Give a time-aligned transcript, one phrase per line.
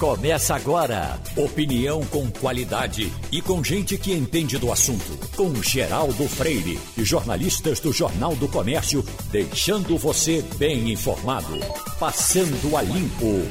[0.00, 1.20] Começa agora.
[1.36, 5.18] Opinião com qualidade e com gente que entende do assunto.
[5.36, 11.52] Com Geraldo Freire e jornalistas do Jornal do Comércio, deixando você bem informado.
[11.98, 13.46] Passando a Limpo.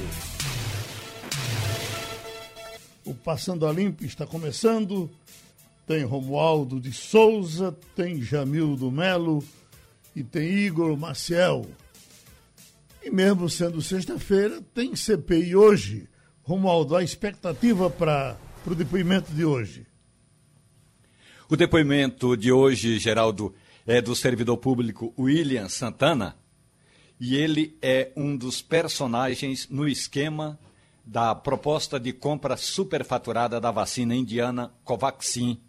[3.06, 5.08] O Passando a Limpo está começando.
[5.86, 9.44] Tem Romualdo de Souza, tem Jamildo Melo
[10.16, 11.68] e tem Igor Maciel.
[13.04, 16.10] E mesmo sendo sexta-feira, tem CPI hoje
[16.50, 19.86] Romualdo, a expectativa para o depoimento de hoje?
[21.48, 23.54] O depoimento de hoje, Geraldo,
[23.86, 26.36] é do servidor público William Santana,
[27.20, 30.58] e ele é um dos personagens no esquema
[31.06, 35.62] da proposta de compra superfaturada da vacina indiana Covaxin.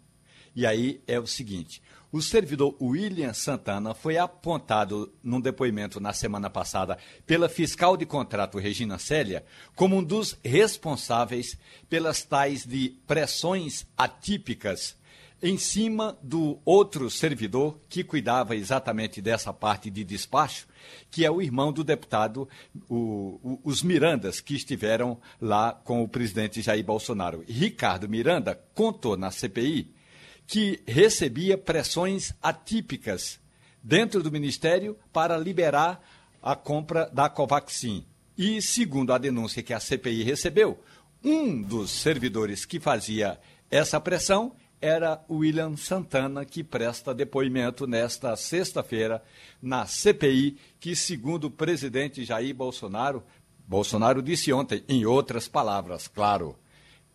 [0.55, 1.79] E aí é o seguinte:
[2.11, 8.57] o servidor William Santana foi apontado num depoimento na semana passada pela fiscal de contrato
[8.57, 11.57] Regina Célia como um dos responsáveis
[11.89, 14.99] pelas tais de pressões atípicas
[15.41, 20.67] em cima do outro servidor que cuidava exatamente dessa parte de despacho,
[21.09, 22.47] que é o irmão do deputado,
[22.87, 27.43] o, o, os Mirandas, que estiveram lá com o presidente Jair Bolsonaro.
[27.47, 30.00] Ricardo Miranda contou na CPI
[30.47, 33.39] que recebia pressões atípicas
[33.81, 36.01] dentro do Ministério para liberar
[36.41, 38.05] a compra da Covaxin.
[38.37, 40.79] E, segundo a denúncia que a CPI recebeu,
[41.23, 43.39] um dos servidores que fazia
[43.69, 49.23] essa pressão era William Santana, que presta depoimento nesta sexta-feira
[49.61, 53.23] na CPI, que, segundo o presidente Jair Bolsonaro,
[53.67, 56.57] Bolsonaro disse ontem, em outras palavras, claro,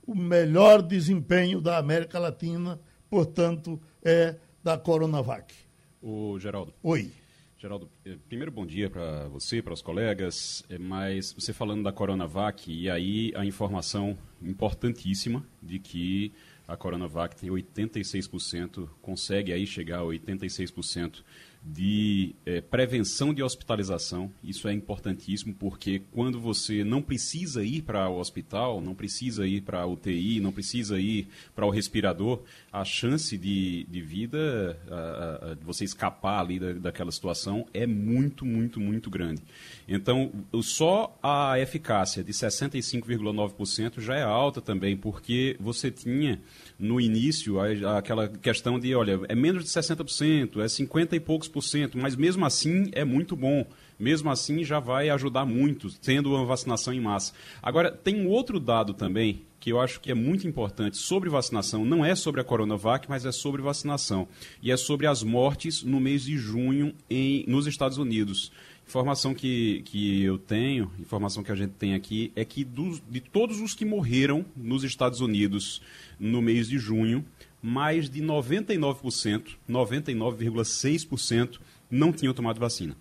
[0.07, 2.79] o melhor desempenho da América Latina,
[3.09, 5.55] portanto, é da Coronavac.
[6.03, 6.75] O Geraldo.
[6.83, 7.11] Oi.
[7.57, 11.93] Geraldo, eh, primeiro bom dia para você, para os colegas, eh, mas você falando da
[11.93, 16.35] Coronavac, e aí a informação importantíssima de que
[16.67, 21.23] a Coronavac tem 86%, consegue aí chegar a 86%
[21.67, 24.31] de é, prevenção de hospitalização.
[24.43, 29.63] Isso é importantíssimo porque quando você não precisa ir para o hospital, não precisa ir
[29.63, 32.41] para a UTI, não precisa ir para o respirador,
[32.73, 37.87] a chance de, de vida, a, a, de você escapar ali da, daquela situação é
[37.87, 39.43] muito, muito, muito grande.
[39.89, 40.31] Então,
[40.63, 46.41] só a eficácia de 65,9% já é alta também, porque você tinha
[46.79, 47.57] no início
[47.97, 52.45] aquela questão de, olha, é menos de 60%, é 50 e poucos 10%, mas mesmo
[52.45, 53.67] assim é muito bom.
[53.99, 57.33] Mesmo assim já vai ajudar muito, tendo uma vacinação em massa.
[57.63, 61.85] Agora, tem um outro dado também que eu acho que é muito importante sobre vacinação.
[61.85, 64.29] Não é sobre a Coronavac, mas é sobre vacinação.
[64.63, 68.53] E é sobre as mortes no mês de junho em, nos Estados Unidos.
[68.87, 73.21] Informação que, que eu tenho, informação que a gente tem aqui, é que dos, de
[73.21, 75.83] todos os que morreram nos Estados Unidos
[76.21, 77.25] no mês de junho,
[77.67, 81.59] mais de 99%, 99,6%
[81.91, 82.97] não tinham tomado vacina.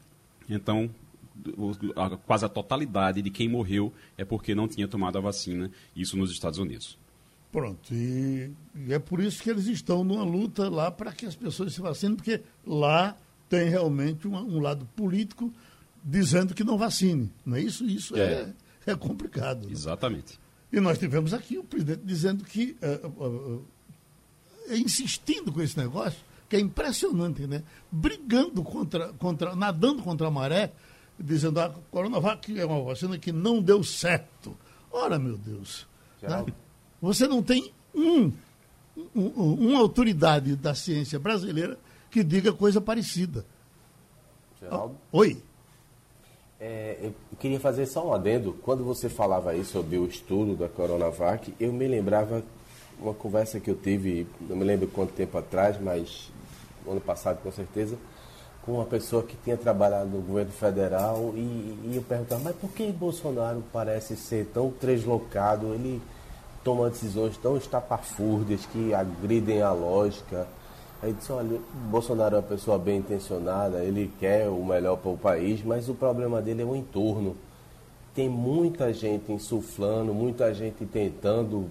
[0.50, 0.89] Então,
[2.25, 6.31] quase a totalidade de quem morreu é porque não tinha tomado a vacina, isso nos
[6.31, 6.97] Estados Unidos.
[7.51, 8.50] Pronto, e,
[8.88, 11.79] e é por isso que eles estão numa luta lá para que as pessoas se
[11.79, 13.15] vacinem, porque lá
[13.47, 15.53] tem realmente um, um lado político
[16.03, 17.31] dizendo que não vacine.
[17.45, 17.85] Não é isso?
[17.85, 18.51] Isso é,
[18.88, 19.68] é, é complicado.
[19.68, 19.73] Né?
[19.73, 20.39] Exatamente.
[20.73, 23.65] E nós tivemos aqui o presidente dizendo que, uh, uh, uh,
[24.71, 26.19] insistindo com esse negócio,
[26.50, 27.63] que é impressionante, né?
[27.91, 30.71] Brigando contra, contra, nadando contra a maré,
[31.19, 34.56] dizendo a Coronavac é uma vacina que não deu certo.
[34.91, 35.88] Ora, meu Deus.
[36.21, 36.45] Né?
[37.01, 38.31] Você não tem um,
[39.15, 39.27] um,
[39.69, 41.77] uma autoridade da ciência brasileira
[42.09, 43.45] que diga coisa parecida.
[44.59, 44.95] Geraldo?
[45.11, 45.41] Oi.
[46.59, 48.53] É, eu queria fazer só um adendo.
[48.61, 52.44] Quando você falava aí sobre o estudo da Coronavac, eu me lembrava
[53.00, 56.31] uma conversa que eu tive, não me lembro quanto tempo atrás, mas
[56.88, 57.97] ano passado com certeza,
[58.65, 62.69] com uma pessoa que tinha trabalhado no governo federal e, e eu perguntava, mas por
[62.71, 65.74] que Bolsonaro parece ser tão deslocado?
[65.74, 66.01] Ele
[66.63, 70.47] toma decisões tão estapafúrdias que agridem a lógica.
[71.01, 71.59] Aí disse, olha,
[71.92, 75.94] Bolsonaro é uma pessoa bem intencionada, ele quer o melhor para o país, mas o
[75.94, 77.36] problema dele é o entorno.
[78.15, 81.69] Tem muita gente insuflando, muita gente tentando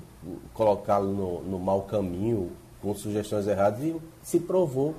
[0.53, 2.50] colocá-lo no, no mau caminho,
[2.82, 4.94] com sugestões erradas, e se provou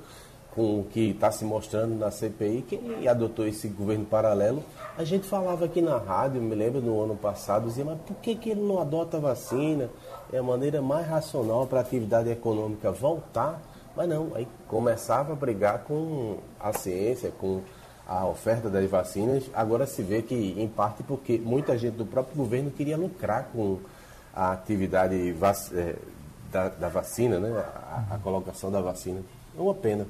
[0.55, 4.63] com o que está se mostrando na CPI, que ele adotou esse governo paralelo.
[4.97, 8.35] A gente falava aqui na rádio, me lembro no ano passado, dizia, mas por que,
[8.35, 9.89] que ele não adota a vacina?
[10.31, 13.61] É a maneira mais racional para a atividade econômica voltar.
[13.95, 17.61] Mas não, aí começava a brigar com a ciência, com
[18.07, 19.43] a oferta das vacinas.
[19.53, 23.79] Agora se vê que, em parte, porque muita gente do próprio governo queria lucrar com
[24.35, 25.57] a atividade vac...
[25.73, 25.95] Eh,
[26.51, 27.49] da, da, vacina, né?
[27.51, 29.21] A, a, colocação da vacina.
[29.57, 30.07] É uma pena.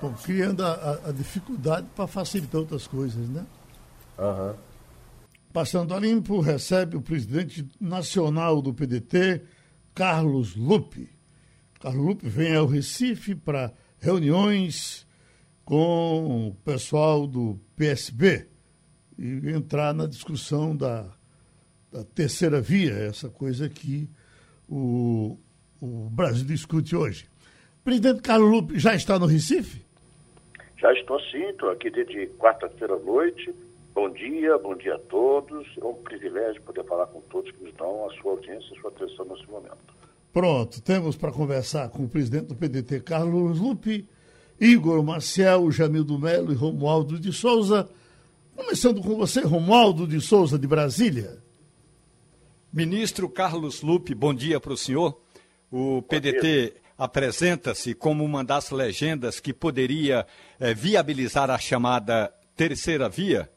[0.00, 3.46] Bom, criando a, a dificuldade para facilitar outras coisas, né?
[4.18, 4.54] Uhum.
[5.52, 9.42] Passando a limpo, recebe o presidente nacional do PDT,
[9.94, 11.08] Carlos Lupe.
[11.80, 15.06] Carlos Lupe vem ao Recife para reuniões
[15.64, 18.48] com o pessoal do PSB
[19.18, 21.06] e entrar na discussão da,
[21.96, 24.06] da terceira via, essa coisa que
[24.68, 25.38] o,
[25.80, 27.26] o Brasil discute hoje.
[27.82, 29.82] Presidente Carlos Lupe já está no Recife?
[30.76, 33.54] Já estou sim, estou aqui desde quarta-feira à noite.
[33.94, 35.66] Bom dia, bom dia a todos.
[35.80, 38.80] É um privilégio poder falar com todos que nos dão a sua audiência e a
[38.82, 39.96] sua atenção nesse momento.
[40.34, 44.06] Pronto, temos para conversar com o presidente do PDT, Carlos Lupe,
[44.60, 47.88] Igor Maciel, Jamildo Melo e Romualdo de Souza.
[48.54, 51.45] Começando com você, Romualdo de Souza, de Brasília.
[52.72, 55.18] Ministro Carlos Lupe, bom dia para o senhor.
[55.70, 60.26] O PDT apresenta-se como uma das legendas que poderia
[60.58, 63.50] eh, viabilizar a chamada terceira via,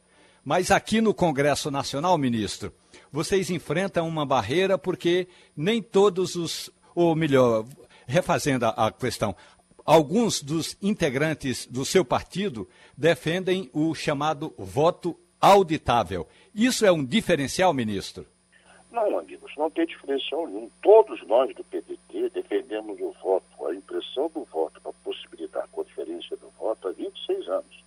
[0.44, 2.74] mas aqui no Congresso Nacional, ministro,
[3.12, 7.66] vocês enfrentam uma barreira porque nem todos os, ou melhor,
[8.08, 9.36] refazendo a, a questão,
[9.84, 16.28] alguns dos integrantes do seu partido defendem o chamado voto auditável.
[16.54, 18.25] Isso é um diferencial, ministro?
[18.91, 20.69] Não, amigos, não tem diferencial nenhum.
[20.81, 26.36] Todos nós do PDT defendemos o voto, a impressão do voto para possibilitar a conferência
[26.38, 27.84] do voto há 26 anos.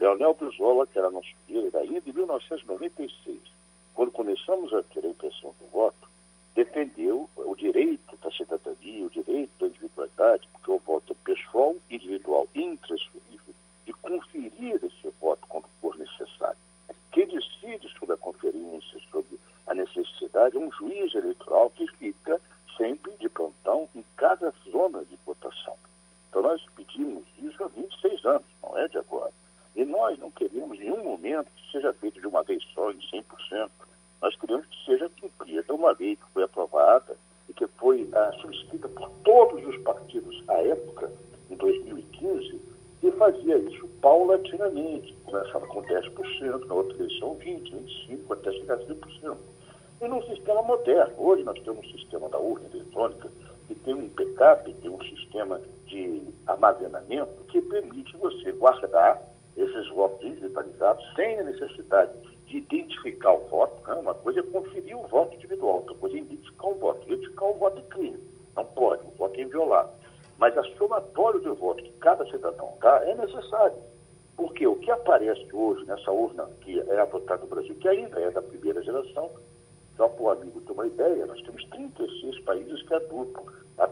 [0.00, 3.38] Leonel Brizola, que era nosso líder ainda em 1996,
[3.94, 6.08] quando começamos a ter a impressão do voto,
[6.54, 12.48] defendeu o direito da cidadania, o direito da individualidade, porque o voto é pessoal, individual
[12.54, 13.54] e intransferível,
[13.86, 16.58] de conferir esse voto quando for necessário.
[17.12, 19.38] Quem decide sobre a conferência, sobre
[20.48, 22.40] é um juiz eleitoral que fica
[22.76, 25.76] sempre de plantão em cada zona de votação.
[26.28, 29.32] Então nós pedimos isso há 26 anos, não é de agora.
[29.76, 32.98] E nós não queremos em nenhum momento que seja feito de uma vez só, em
[32.98, 33.70] 100%.
[34.22, 37.16] Nós queremos que seja cumprida uma lei que foi aprovada
[37.48, 41.10] e que foi ah, subscrita por todos os partidos à época,
[41.50, 42.60] em 2015,
[43.02, 45.14] e fazia isso paulatinamente.
[45.24, 49.36] Começava com 10%, na outra eleição 20%, 25%, até chegar a 100%.
[50.00, 51.12] E num sistema moderno.
[51.18, 53.30] Hoje nós temos um sistema da urna eletrônica
[53.68, 59.20] que tem um backup, tem um sistema de armazenamento que permite você guardar
[59.54, 62.12] esses votos digitalizados sem a necessidade
[62.46, 63.86] de identificar o voto.
[63.86, 63.94] Né?
[63.96, 67.06] Uma coisa é conferir o voto individual, outra coisa é identificar o voto.
[67.06, 68.20] Identificar o voto é crime.
[68.56, 69.92] Não pode, o voto é inviolável.
[70.38, 73.76] Mas a somatório de votos que cada cidadão dá é necessário.
[74.34, 78.18] Porque o que aparece hoje nessa urna que é a votada no Brasil, que ainda
[78.18, 79.30] é da primeira geração,
[80.00, 83.44] só para o amigo ter uma ideia, nós temos 36 países que adotam,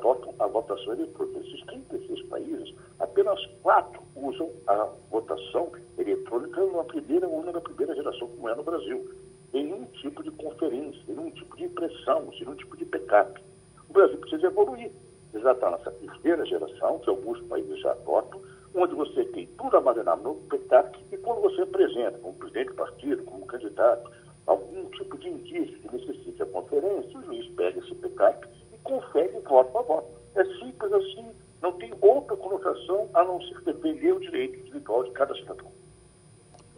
[0.08, 1.40] adotam a votação eletrônica.
[1.40, 8.28] Esses 36 países, apenas quatro usam a votação eletrônica numa primeira urna da primeira geração,
[8.28, 9.10] como é no Brasil.
[9.52, 13.40] Nenhum tipo de conferência, nenhum tipo de impressão, nenhum tipo de backup.
[13.88, 14.90] O Brasil precisa evoluir.
[15.34, 18.40] Já está nessa terceira geração, que alguns países já adotam,
[18.74, 23.22] onde você tem tudo armazenado no backup e quando você apresenta, como presidente do partido,
[23.24, 24.10] como candidato,
[24.46, 29.38] algum tipo de indício que necessite a conferência, o juiz pega esse backup e confere
[29.48, 30.08] voto a voto.
[30.34, 31.26] É simples assim,
[31.62, 35.66] não tem outra conotação a não ser defender o direito individual de cada cidadão.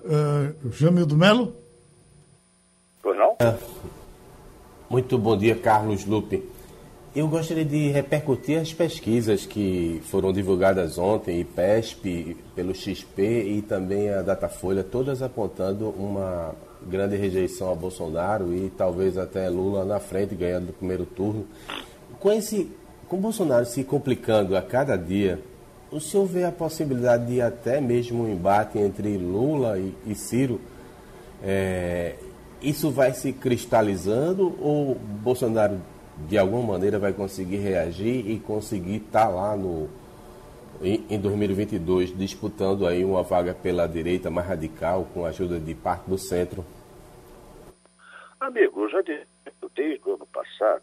[0.03, 1.53] Uh, Jamildo Melo?
[3.03, 3.37] Pois não?
[3.39, 3.55] É.
[4.89, 6.43] Muito bom dia, Carlos Lupe.
[7.15, 14.09] Eu gostaria de repercutir as pesquisas que foram divulgadas ontem, IPESP, pelo XP e também
[14.09, 20.35] a Datafolha, todas apontando uma grande rejeição a Bolsonaro e talvez até Lula na frente,
[20.35, 21.47] ganhando no primeiro turno.
[22.19, 22.73] Com, esse,
[23.07, 25.43] com Bolsonaro se complicando a cada dia,
[25.93, 30.59] o senhor vê a possibilidade de até mesmo um embate entre Lula e, e Ciro?
[31.43, 32.17] É,
[32.61, 35.81] isso vai se cristalizando ou Bolsonaro
[36.29, 39.89] de alguma maneira vai conseguir reagir e conseguir estar tá lá no,
[40.83, 46.09] em 2022 disputando aí uma vaga pela direita mais radical com a ajuda de parte
[46.09, 46.65] do centro?
[48.39, 49.27] Amigo, eu já disse
[49.75, 50.83] desde o ano passado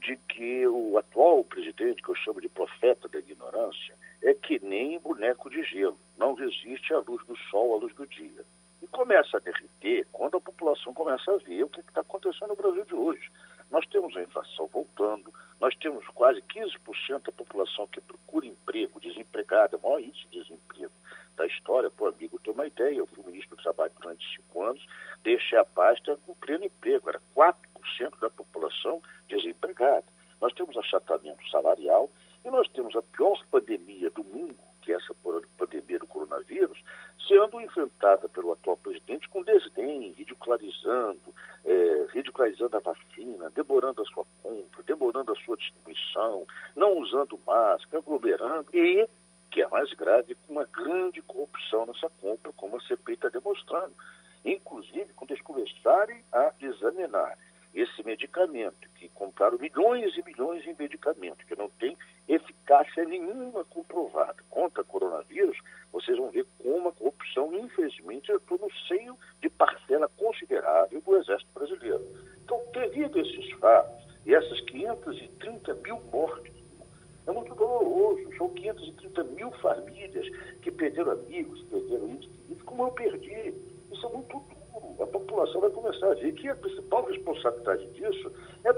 [0.00, 4.98] de que o atual presidente, que eu chamo de profeta da ignorância, é que nem
[4.98, 8.44] boneco de gelo, não resiste à luz do sol, à luz do dia.
[8.82, 12.56] E começa a derreter quando a população começa a ver o que está acontecendo no
[12.56, 13.30] Brasil de hoje.
[13.70, 19.76] Nós temos a inflação voltando, nós temos quase 15% da população que procura emprego, desempregada,
[19.76, 20.92] o maior índice de desemprego
[21.36, 21.90] da história.
[21.90, 24.84] Pô, amigo, tem uma ideia, eu fui ministro do Trabalho durante cinco anos,
[25.22, 27.54] deixei a pasta com pleno emprego, era 4%
[28.20, 30.04] da população desempregada.
[30.40, 32.10] Nós temos achatamento salarial
[32.44, 34.56] e nós temos a pior pandemia do mundo,
[34.88, 35.14] que essa
[35.58, 36.82] pandemia do coronavírus,
[37.26, 44.24] sendo enfrentada pelo atual presidente com desdém, ridicularizando, é, ridicularizando a vacina, demorando a sua
[44.42, 49.06] compra, demorando a sua distribuição, não usando máscara, aglomerando e,
[49.50, 53.92] que é mais grave, com uma grande corrupção nessa compra, como a CPI está demonstrando.
[54.42, 57.36] Inclusive, quando eles começarem a examinar
[57.74, 61.96] esse medicamento, que compraram milhões e milhões de medicamentos, que não tem
[62.26, 65.58] eficácia nenhuma comprovada contra coronavírus,
[65.92, 71.52] vocês vão ver como a corrupção, infelizmente, entrou no seio de parcela considerável do Exército
[71.52, 72.04] Brasileiro.
[72.44, 76.54] Então, devido a esses fatos e essas 530 mil mortes,
[77.26, 78.36] é muito doloroso.
[78.36, 80.26] São 530 mil famílias
[80.62, 83.54] que perderam amigos, perderam entes como eu perdi.
[83.90, 84.58] Isso é muito duro
[85.00, 88.32] a população vai começar a ver que a principal responsabilidade disso
[88.64, 88.72] é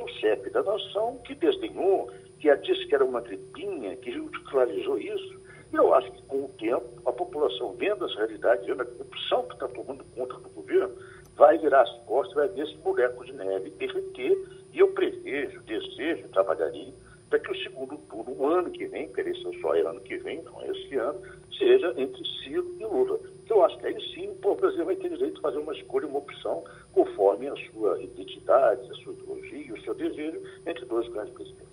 [0.51, 5.41] do chefe da nação, que desdenhou, que disse que era uma gripinha, que ridicularizou isso.
[5.73, 9.45] E eu acho que, com o tempo, a população vendo essa realidade, vendo a corrupção
[9.45, 10.95] que está tomando conta do governo,
[11.37, 14.37] vai virar as costas, vai ver esse boneco de neve derreter.
[14.73, 16.93] E eu prevejo, desejo, trabalharia
[17.31, 20.17] para que o segundo turno, o ano que vem, que eleição só é ano que
[20.19, 21.21] vem, não é esse ano,
[21.57, 23.21] seja entre Ciro e Lula.
[23.45, 26.09] Então, eu acho que aí sim o Brasil vai ter direito de fazer uma escolha,
[26.09, 31.33] uma opção, conforme a sua identidade, a sua ideologia, o seu desejo, entre dois grandes
[31.35, 31.71] presidentes.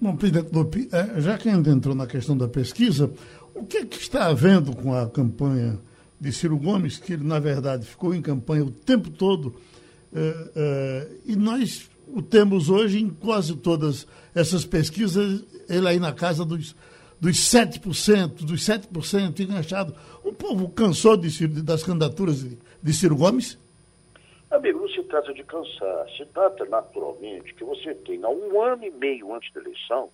[0.00, 3.10] Bom, presidente é, já que ainda entrou na questão da pesquisa,
[3.54, 5.78] o que, é que está havendo com a campanha
[6.20, 9.54] de Ciro Gomes, que ele, na verdade, ficou em campanha o tempo todo,
[10.14, 16.12] é, é, e nós o temos hoje em quase todas essas pesquisas, ele aí na
[16.12, 16.74] casa dos,
[17.20, 19.94] dos 7%, dos 7% enganchado.
[20.24, 22.42] O povo cansou de, das candidaturas
[22.82, 23.58] de, Ciro Gomes?
[24.50, 28.90] Amigo, não se trata de cansar, se trata naturalmente que você tem, um ano e
[28.90, 30.10] meio antes da eleição,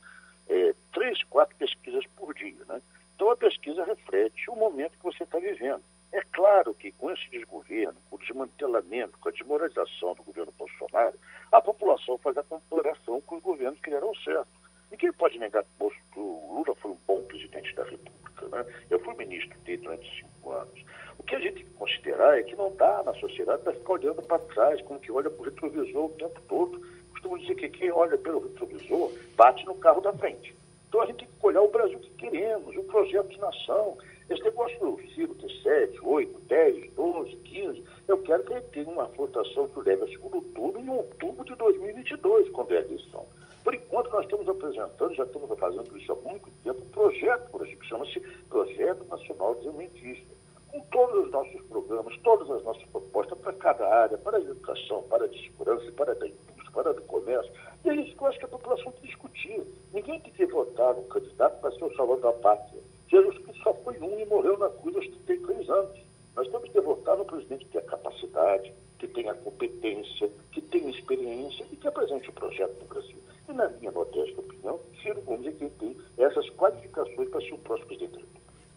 [0.49, 2.65] é, três, quatro pesquisas por dia.
[2.69, 2.81] Né?
[3.15, 5.83] Então a pesquisa reflete o momento que você está vivendo.
[6.13, 11.19] É claro que com esse desgoverno, com o desmantelamento, com a desmoralização do governo Bolsonaro,
[11.51, 14.49] a população faz a comparação com os governos que deram certo.
[14.91, 18.49] Ninguém pode negar que o Lula foi um bom presidente da República.
[18.49, 18.65] Né?
[18.89, 20.85] Eu fui ministro dele durante cinco anos.
[21.19, 23.93] O que a gente tem que considerar é que não dá na sociedade para ficar
[23.93, 26.81] olhando para trás, como que olha para o retrovisor o tempo todo.
[27.27, 30.55] Costumo dizer que quem olha pelo retrovisor bate no carro da frente.
[30.89, 33.99] Então a gente tem que olhar o Brasil que queremos, o projeto de nação.
[34.31, 38.89] Esse negócio do Ciro ter 7, 8, 10, 12, 15, eu quero que ele tenha
[38.89, 43.27] uma votação que leve a segundo turno em outubro de 2022, quando é a eleição.
[43.63, 47.63] Por enquanto, nós estamos apresentando, já estamos fazendo isso há muito tempo, um projeto, por
[47.63, 50.37] exemplo, que chama-se Projeto Nacional Desenvolvimentista
[50.69, 55.03] com todos os nossos programas, todas as nossas propostas para cada área, para a educação,
[55.05, 57.51] para a segurança, para a indústria, para o comércio.
[57.85, 59.63] E é isso que eu acho que a população tem que discutir.
[59.93, 62.83] Ninguém tem que votar no candidato para ser o salvador da pátria.
[63.09, 65.99] Jesus Cristo só foi um e morreu na cruz aos 33 anos.
[66.35, 70.61] Nós temos que votar no presidente que tem a capacidade, que tem a competência, que
[70.61, 73.17] tem experiência e que apresente o projeto do Brasil.
[73.49, 77.59] E, na minha modesta opinião, Ciro Gomes é quem tem essas qualificações para ser o
[77.59, 78.27] próximo presidente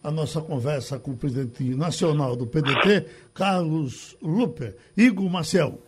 [0.02, 4.74] a nossa conversa com o presidente nacional do PDT, Carlos Lupe.
[4.96, 5.78] Igor Marcel.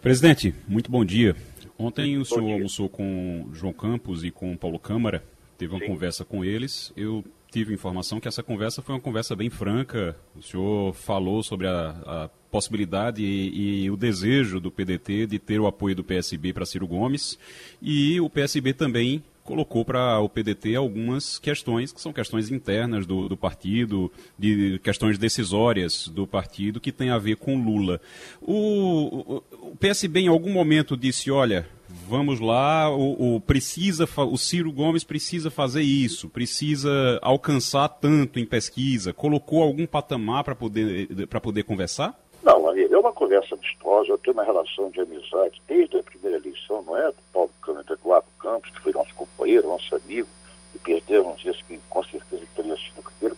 [0.00, 1.34] Presidente, muito bom dia.
[1.76, 5.24] Ontem o senhor almoçou com João Campos e com Paulo Câmara,
[5.56, 5.86] teve uma Sim.
[5.86, 6.92] conversa com eles.
[6.96, 10.16] Eu tive informação que essa conversa foi uma conversa bem franca.
[10.36, 15.58] O senhor falou sobre a, a possibilidade e, e, o desejo do PDT de ter
[15.58, 17.36] o apoio do PSB para Ciro Gomes
[17.82, 23.30] e o PSB também colocou para o PDT algumas questões que são questões internas do,
[23.30, 27.98] do, partido, de questões decisórias do partido que tem a ver com Lula.
[28.42, 34.36] O, o, o PSB em algum momento disse, olha, vamos lá, o, o, precisa, o
[34.36, 41.26] Ciro Gomes precisa fazer isso, precisa alcançar tanto em pesquisa, colocou algum patamar para poder,
[41.40, 42.14] poder conversar?
[42.42, 46.82] Não, é uma conversa amistosa, eu tenho uma relação de amizade desde a primeira eleição,
[46.82, 47.06] não é?
[47.08, 50.28] Do Paulo Câmara Eduardo Campos, que foi nosso companheiro, nosso amigo,
[50.74, 53.36] e perdemos esse que com certeza teria sido o primeiro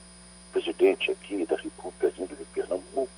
[0.52, 3.10] presidente aqui da República vindo de Pernambuco.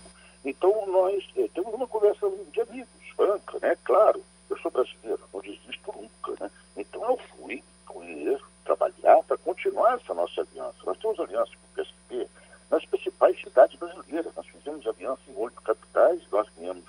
[0.44, 3.76] Então nós eh, temos uma conversa de amigos, franca, né?
[3.84, 6.50] Claro, eu sou brasileiro, não desisto nunca, né?
[6.76, 10.78] Então eu fui conhecer, trabalhar para continuar essa nossa aliança.
[10.84, 12.28] Nós temos aliança com o PSP
[12.72, 14.34] nas principais cidades brasileiras.
[14.34, 16.84] Nós fizemos aliança em oito capitais, nós ganhamos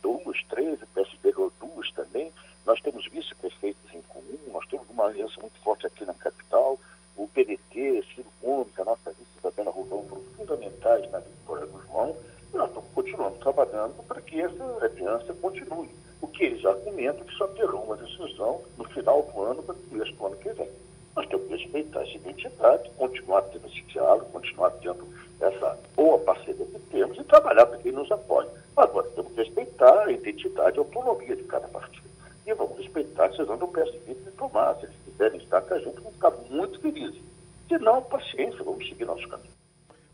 [0.00, 2.32] duas, três, o PSB ganhou duas também.
[2.64, 6.78] Nós temos vice-prefeitos em comum, nós temos uma aliança muito forte aqui na capital.
[7.16, 12.16] O PDT, Ciro Gomes, a nossa vice Isabela Rolão foram fundamentais na vitória do João.
[12.52, 15.90] E nós estamos continuando trabalhando para que essa aliança continue.
[16.20, 19.82] O que eles argumentam que só terão uma decisão no final do ano para o
[19.88, 20.70] começo do ano que vem.
[21.16, 25.06] Nós temos que respeitar essa identidade, continuar tendo esse diálogo, continuar tendo
[25.40, 28.48] essa boa parceria que temos e trabalhar para quem nos apoia.
[28.76, 32.04] Agora, temos que respeitar a identidade e a autonomia de cada partido.
[32.46, 34.74] E vamos respeitar a decisão do PSB de tomar.
[34.76, 37.22] Se eles quiserem estar com a gente, vamos ficar muito felizes.
[37.68, 39.54] Se não, paciência, vamos seguir nosso caminho.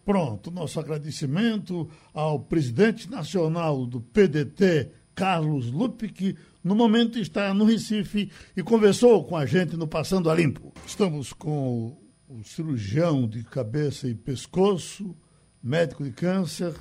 [0.05, 5.67] Pronto, nosso agradecimento ao presidente nacional do PDT, Carlos
[6.15, 10.73] que no momento está no Recife e conversou com a gente no Passando a Limpo.
[10.87, 15.17] Estamos com o cirurgião de cabeça e pescoço,
[15.61, 16.73] médico de câncer,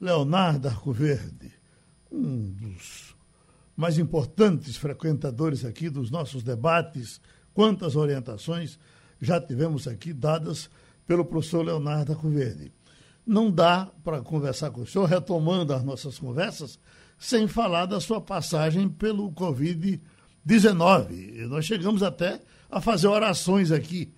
[0.00, 1.52] Leonardo Arcoverde,
[2.10, 3.14] um dos
[3.76, 7.20] mais importantes frequentadores aqui dos nossos debates.
[7.52, 8.78] Quantas orientações
[9.20, 10.70] já tivemos aqui dadas
[11.08, 12.72] pelo professor Leonardo Arcoverde.
[13.28, 16.80] Não dá para conversar com o senhor, retomando as nossas conversas,
[17.18, 21.46] sem falar da sua passagem pelo Covid-19.
[21.46, 24.14] Nós chegamos até a fazer orações aqui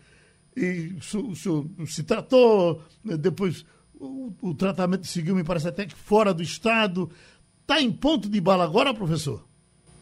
[0.57, 3.66] e o senhor se tratou, depois
[3.99, 7.11] o, o, tratamento seguiu, me parece até que fora do estado.
[7.62, 9.44] Está em ponto de bala agora, professor?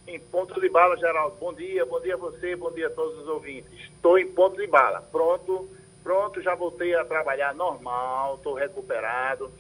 [0.07, 1.37] Em ponto de bala, Geraldo.
[1.40, 3.71] Bom dia, bom dia a você, bom dia a todos os ouvintes.
[3.94, 5.01] Estou em ponto de bala.
[5.01, 5.68] Pronto,
[6.09, 9.51] pronto, já voltei a trabalhar normal, estou recuperado.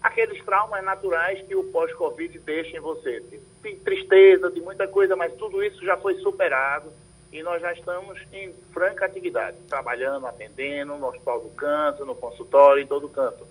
[0.00, 3.22] Aqueles traumas naturais que o pós-Covid deixa em você.
[3.62, 6.90] De tristeza, de muita coisa, mas tudo isso já foi superado
[7.30, 12.82] e nós já estamos em franca atividade, trabalhando, atendendo no Hospital do Canto, no consultório,
[12.82, 13.46] em todo canto.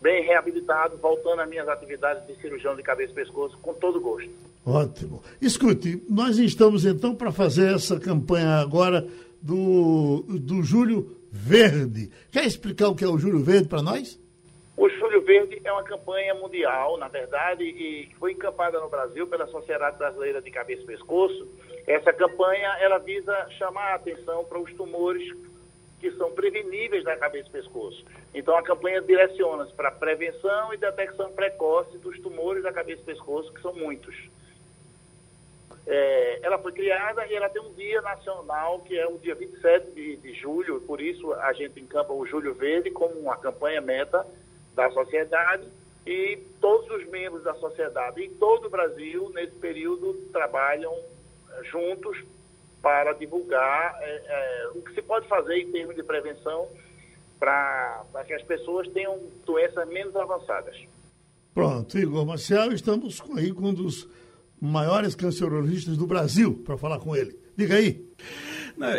[0.00, 4.28] Bem reabilitado, voltando às minhas atividades de cirurgião de cabeça e pescoço, com todo gosto.
[4.66, 5.22] Ótimo.
[5.40, 9.06] Escute, nós estamos então para fazer essa campanha agora
[9.40, 12.10] do, do Júlio Verde.
[12.30, 14.20] Quer explicar o que é o Júlio Verde para nós?
[14.76, 19.46] O Júlio Verde é uma campanha mundial, na verdade, e foi encampada no Brasil pela
[19.46, 21.48] Sociedade Brasileira de Cabeça e Pescoço,
[21.86, 25.22] essa campanha ela visa chamar a atenção para os tumores
[25.98, 28.04] que são preveníveis da cabeça e pescoço.
[28.34, 33.52] Então a campanha direciona-se para prevenção e detecção precoce dos tumores da cabeça e pescoço,
[33.52, 34.14] que são muitos.
[35.86, 39.90] É, ela foi criada e ela tem um dia nacional, que é o dia 27
[39.90, 44.24] de, de julho, por isso a gente encampa o Julho Verde como uma campanha meta
[44.76, 45.66] da sociedade
[46.06, 50.96] e todos os membros da sociedade em todo o Brasil, nesse período, trabalham
[51.64, 52.16] juntos
[52.80, 56.68] para divulgar é, é, o que se pode fazer em termos de prevenção
[57.38, 60.76] para que as pessoas tenham doenças menos avançadas.
[61.54, 64.08] Pronto, Igor Marcial, estamos aí com um dos
[64.62, 67.36] maiores cancerologistas do Brasil para falar com ele.
[67.56, 68.06] Diga aí.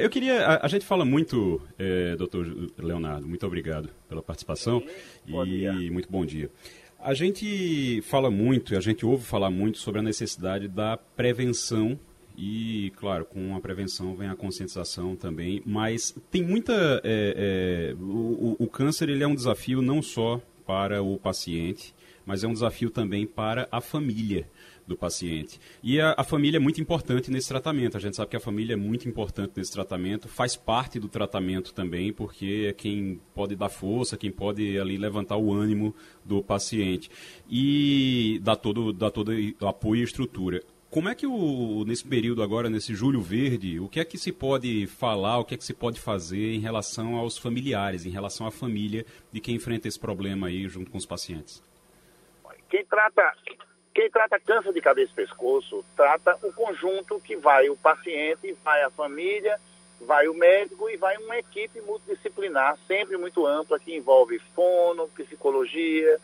[0.02, 0.46] Eu queria.
[0.46, 4.84] A, a gente fala muito, é, doutor Leonardo, muito obrigado pela participação
[5.26, 6.52] e muito bom dia.
[7.00, 11.98] A gente fala muito, a gente ouve falar muito sobre a necessidade da prevenção
[12.38, 16.74] e, claro, com a prevenção vem a conscientização também, mas tem muita.
[17.04, 21.94] É, é, o, o, câncer ele é um desafio não só para o paciente,
[22.26, 24.48] mas é um desafio também para a família
[24.88, 25.60] do paciente.
[25.82, 27.98] E a, a, família é muito importante nesse tratamento.
[27.98, 31.74] A gente sabe que a família é muito importante nesse tratamento, faz parte do tratamento
[31.74, 37.10] também, porque é quem pode dar força, quem pode ali levantar o ânimo do paciente
[37.50, 39.32] e dá todo, dá todo
[39.62, 40.62] apoio e estrutura.
[40.90, 44.32] Como é que o, nesse período agora, nesse julho verde, o que é que se
[44.32, 48.46] pode falar, o que é que se pode fazer em relação aos familiares, em relação
[48.46, 51.64] à família de quem enfrenta esse problema aí junto com os pacientes?
[52.74, 53.32] Quem trata,
[53.94, 58.82] quem trata câncer de cabeça e pescoço, trata o conjunto que vai o paciente, vai
[58.82, 59.60] a família,
[60.02, 66.20] vai o médico e vai uma equipe multidisciplinar, sempre muito ampla, que envolve fono, psicologia,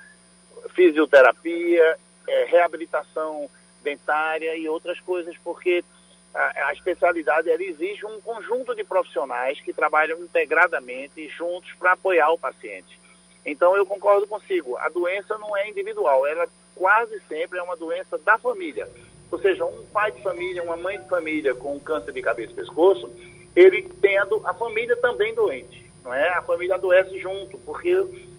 [0.74, 3.48] fisioterapia, é, reabilitação
[3.84, 5.86] dentária e outras coisas, porque
[6.34, 12.40] a, a, especialidade exige um conjunto de profissionais que trabalham integradamente juntos para apoiar o
[12.40, 12.99] paciente.
[13.50, 18.18] Então eu concordo consigo, a doença não é individual, ela quase sempre é uma doença
[18.18, 18.88] da família.
[19.32, 22.56] Ou seja, um pai de família, uma mãe de família com câncer de cabeça e
[22.56, 23.12] pescoço,
[23.56, 26.30] ele tendo a família também doente, não é?
[26.30, 27.96] A família adoece junto, porque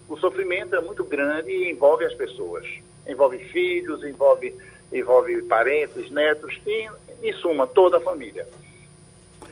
[0.09, 2.65] o sofrimento é muito grande e envolve as pessoas.
[3.07, 4.53] Envolve filhos, envolve
[4.91, 6.89] envolve parentes, netos e,
[7.23, 8.45] em suma, toda a família.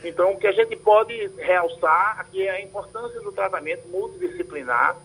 [0.04, 4.96] Então, o que a gente pode realçar aqui é a importância do tratamento multidisciplinar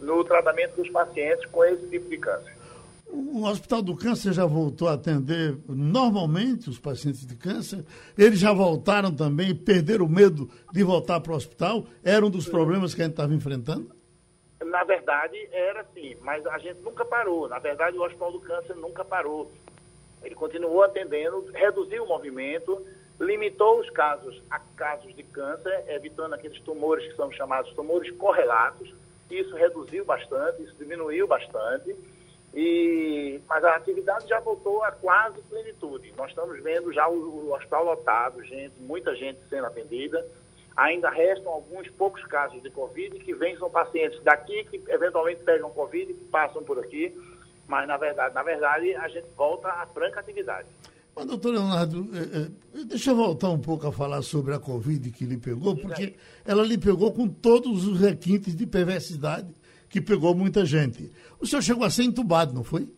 [0.00, 2.60] no tratamento dos pacientes com esse tipo de câncer.
[3.12, 7.84] O Hospital do Câncer já voltou a atender normalmente os pacientes de câncer?
[8.16, 11.84] Eles já voltaram também, perderam o medo de voltar para o hospital?
[12.04, 13.90] Era um dos problemas que a gente estava enfrentando?
[14.64, 17.48] Na verdade, era sim, mas a gente nunca parou.
[17.48, 19.50] Na verdade, o Hospital do Câncer nunca parou.
[20.22, 22.80] Ele continuou atendendo, reduziu o movimento,
[23.18, 28.94] limitou os casos a casos de câncer, evitando aqueles tumores que são chamados tumores correlatos.
[29.30, 31.94] Isso reduziu bastante, isso diminuiu bastante.
[32.52, 36.12] E, mas a atividade já voltou a quase plenitude.
[36.16, 40.26] Nós estamos vendo já o, o hospital lotado, gente, muita gente sendo atendida.
[40.76, 45.70] Ainda restam alguns poucos casos de Covid que vêm, são pacientes daqui que eventualmente pegam
[45.70, 47.14] Covid e passam por aqui
[47.70, 50.66] mas na verdade, na verdade a gente volta à franca atividade.
[51.14, 55.10] Mas, doutor Leonardo, é, é, deixa eu voltar um pouco a falar sobre a Covid
[55.10, 59.54] que lhe pegou, porque ela lhe pegou com todos os requintes de perversidade
[59.88, 61.10] que pegou muita gente.
[61.40, 62.88] O senhor chegou a ser entubado, não foi?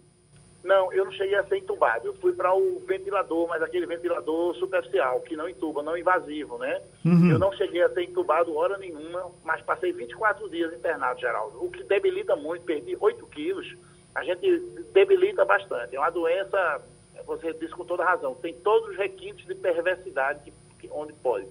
[0.62, 2.07] Não, eu não cheguei a ser entubado.
[2.07, 6.81] Eu fui para o ventilador, mas aquele ventilador superficial, que não entuba, não invasivo, né?
[7.05, 7.31] Uhum.
[7.31, 11.64] Eu não cheguei a ser entubado hora nenhuma, mas passei 24 dias internado, Geraldo.
[11.64, 13.75] O que debilita muito, perdi 8 quilos
[14.14, 14.59] a gente
[14.92, 15.96] debilita bastante.
[15.96, 16.83] É uma doença,
[17.27, 21.46] você disse com toda razão, tem todos os requintes de perversidade que, que, onde pode.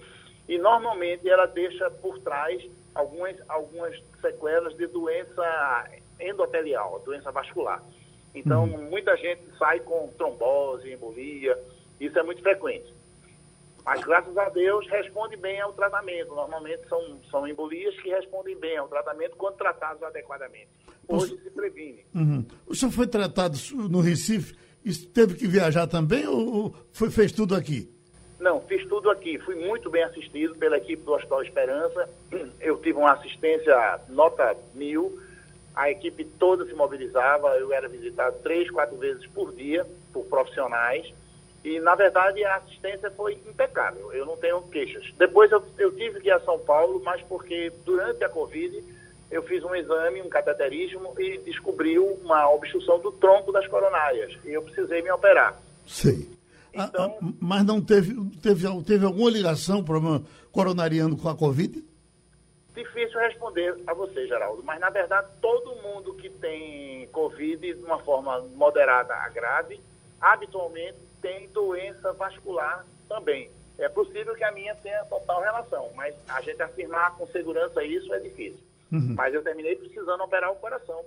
[0.47, 7.83] E normalmente ela deixa por trás algumas, algumas sequelas de doença endotelial, doença vascular.
[8.33, 8.89] Então, uhum.
[8.89, 11.57] muita gente sai com trombose, embolia,
[11.99, 12.93] isso é muito frequente.
[13.83, 16.35] Mas, graças a Deus, responde bem ao tratamento.
[16.35, 20.69] Normalmente são, são embolias que respondem bem ao tratamento quando tratados adequadamente.
[21.07, 22.05] Hoje se previne.
[22.13, 22.45] Uhum.
[22.67, 23.57] O senhor foi tratado
[23.89, 24.55] no Recife
[25.13, 27.89] teve que viajar também ou foi, fez tudo aqui?
[28.39, 29.37] Não, fiz tudo aqui.
[29.37, 32.09] Fui muito bem assistido pela equipe do Hospital Esperança.
[32.59, 35.19] Eu tive uma assistência nota mil.
[35.75, 37.49] A equipe toda se mobilizava.
[37.57, 41.13] Eu era visitado três, quatro vezes por dia por profissionais.
[41.63, 44.11] E, na verdade, a assistência foi impecável.
[44.11, 45.13] Eu não tenho queixas.
[45.17, 48.83] Depois eu, eu tive que ir a São Paulo, mas porque durante a Covid
[49.31, 54.37] eu fiz um exame, um cateterismo e descobriu uma obstrução do tronco das coronárias.
[54.43, 55.57] E eu precisei me operar.
[55.87, 56.29] Sei.
[56.73, 61.83] Então, ah, ah, mas não teve, teve, teve alguma ligação, problema coronariano com a Covid?
[62.75, 67.99] Difícil responder a você, Geraldo, mas na verdade todo mundo que tem Covid de uma
[67.99, 69.81] forma moderada a grave,
[70.19, 73.49] habitualmente tem doença vascular também.
[73.77, 78.13] É possível que a minha tenha total relação, mas a gente afirmar com segurança isso
[78.13, 78.70] é difícil.
[78.91, 79.15] Uhum.
[79.15, 81.03] Mas eu terminei precisando operar o coração.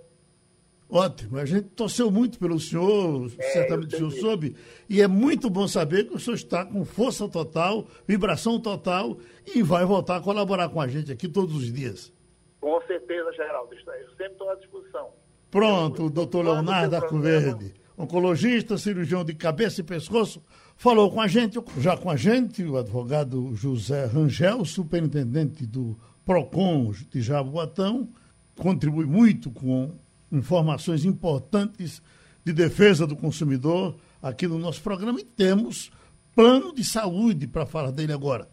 [0.88, 1.38] Ótimo.
[1.38, 4.56] A gente torceu muito pelo senhor, é, certamente o senhor soube,
[4.88, 9.18] e é muito bom saber que o senhor está com força total, vibração total
[9.54, 12.12] e vai voltar a colaborar com a gente aqui todos os dias.
[12.60, 13.74] Com certeza, Geraldo.
[13.74, 15.08] Eu sempre estou à disposição.
[15.50, 20.42] Pronto, o doutor Leonardo Arcoverde, oncologista, cirurgião de cabeça e pescoço,
[20.76, 26.92] falou com a gente, já com a gente, o advogado José Rangel, superintendente do PROCON
[27.10, 28.08] de Jaboatão,
[28.56, 29.92] contribui muito com
[30.30, 32.02] informações importantes
[32.44, 35.90] de defesa do consumidor aqui no nosso programa e temos
[36.34, 38.48] plano de saúde para falar dele agora.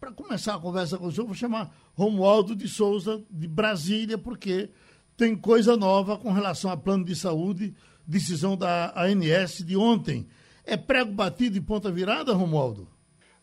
[0.00, 4.70] Para começar a conversa com o senhor, vou chamar Romualdo de Souza, de Brasília, porque
[5.16, 7.74] tem coisa nova com relação a plano de saúde,
[8.06, 10.26] decisão da ANS de ontem.
[10.64, 12.88] É prego batido e ponta virada, Romualdo?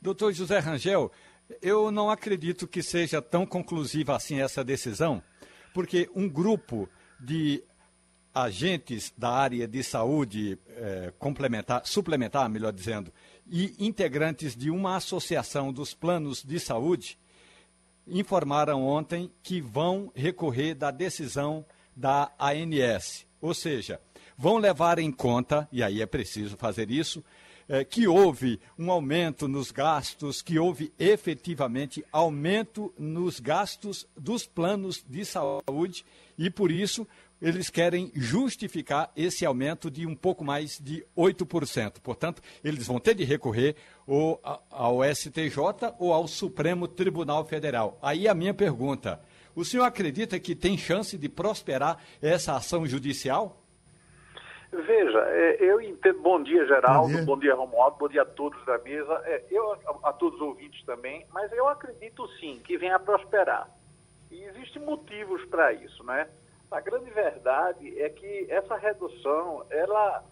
[0.01, 1.11] Doutor José Rangel,
[1.61, 5.21] eu não acredito que seja tão conclusiva assim essa decisão,
[5.73, 7.63] porque um grupo de
[8.33, 13.13] agentes da área de saúde eh, complementar, suplementar, melhor dizendo,
[13.47, 17.17] e integrantes de uma associação dos planos de saúde
[18.07, 23.25] informaram ontem que vão recorrer da decisão da ANS.
[23.39, 24.01] Ou seja,
[24.37, 27.23] vão levar em conta, e aí é preciso fazer isso,
[27.73, 35.03] é, que houve um aumento nos gastos, que houve efetivamente aumento nos gastos dos planos
[35.09, 36.05] de saúde
[36.37, 37.07] e por isso
[37.41, 41.93] eles querem justificar esse aumento de um pouco mais de 8%.
[42.03, 45.57] Portanto, eles vão ter de recorrer ou ao STJ
[45.97, 47.97] ou ao Supremo Tribunal Federal.
[48.03, 49.19] Aí a minha pergunta:
[49.55, 53.62] o senhor acredita que tem chance de prosperar essa ação judicial?
[54.81, 56.19] Veja, é, eu entendo.
[56.21, 57.07] Bom dia, Geraldo.
[57.07, 57.97] Bom dia, bom dia Romualdo.
[57.97, 59.21] Bom dia a todos da mesa.
[59.25, 61.25] É, eu, a, a, todos os ouvintes também.
[61.31, 63.69] Mas eu acredito sim que venha a prosperar.
[64.31, 66.27] E existem motivos para isso, né?
[66.71, 70.23] A grande verdade é que essa redução, ela,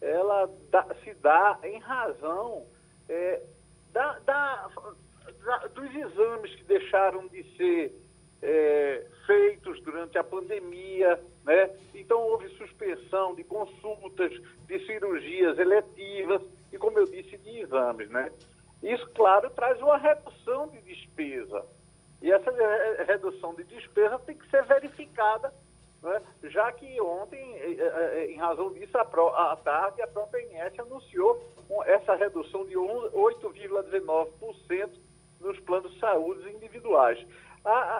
[0.00, 2.66] ela dá, se dá em razão
[3.08, 3.42] é,
[3.92, 4.68] da, da,
[5.44, 7.92] da, dos exames que deixaram de ser
[8.40, 11.70] é, feitos durante a pandemia, né?
[11.94, 14.30] Então houve suspensão de consultas,
[14.66, 18.30] de cirurgias eletivas e, como eu disse, de exames, né?
[18.82, 21.64] Isso, claro, traz uma redução de despesa.
[22.20, 22.52] E essa
[23.04, 25.50] redução de despesa tem que ser verificada,
[26.02, 26.20] né?
[26.44, 31.42] já que ontem, é, é, é, em razão disso, à tarde, a própria INS anunciou
[31.86, 34.90] essa redução de 8,19%
[35.40, 37.18] nos planos de saúde individuais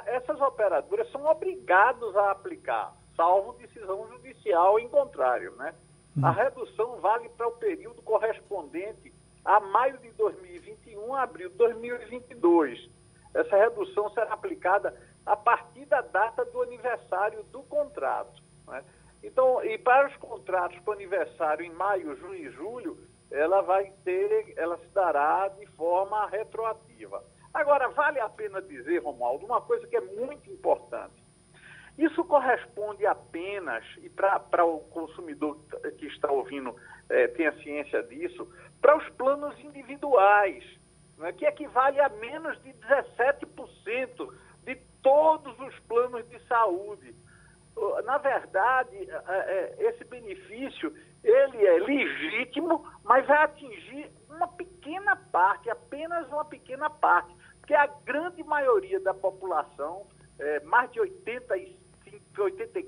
[0.07, 5.53] essas operadoras são obrigadas a aplicar, salvo decisão judicial em contrário.
[5.57, 5.75] Né?
[6.17, 6.25] Hum.
[6.25, 9.13] A redução vale para o período correspondente
[9.45, 12.89] a maio de 2021 a abril de 2022.
[13.35, 14.95] Essa redução será aplicada
[15.27, 18.41] a partir da data do aniversário do contrato.
[18.69, 18.85] Né?
[19.23, 22.99] Então, e para os contratos com aniversário em maio, junho e julho,
[23.31, 27.23] ela vai ter, ela se dará de forma retroativa.
[27.53, 31.28] Agora, vale a pena dizer, Romualdo, uma coisa que é muito importante.
[31.99, 35.59] Isso corresponde apenas, e para o consumidor
[35.99, 36.75] que está ouvindo
[37.09, 38.49] é, tenha ciência disso,
[38.81, 40.65] para os planos individuais,
[41.17, 44.33] né, que equivale a menos de 17%
[44.65, 47.15] de todos os planos de saúde.
[48.05, 55.69] Na verdade, é, é, esse benefício ele é legítimo, mas vai atingir uma pequena parte,
[55.69, 57.35] apenas uma pequena parte
[57.69, 60.07] porque a grande maioria da população,
[60.39, 61.79] é, mais de 85,
[62.43, 62.85] 84%,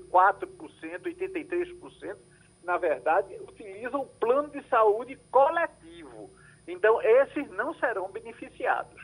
[1.05, 2.15] 83%,
[2.63, 6.29] na verdade, utilizam o plano de saúde coletivo.
[6.67, 9.01] Então, esses não serão beneficiados.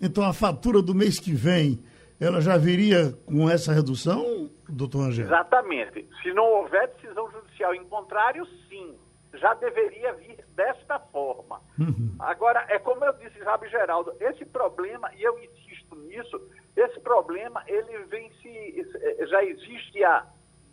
[0.00, 1.82] Então, a fatura do mês que vem,
[2.20, 5.26] ela já viria com essa redução, doutor Angel?
[5.26, 6.08] Exatamente.
[6.22, 8.96] Se não houver decisão judicial em contrário, sim
[9.38, 11.60] já deveria vir desta forma.
[11.78, 12.14] Uhum.
[12.18, 15.63] Agora, é como eu disse, Rabi Geraldo, esse problema, e eu insisto
[15.96, 16.40] nisso,
[16.76, 20.26] esse problema ele vem se já existe há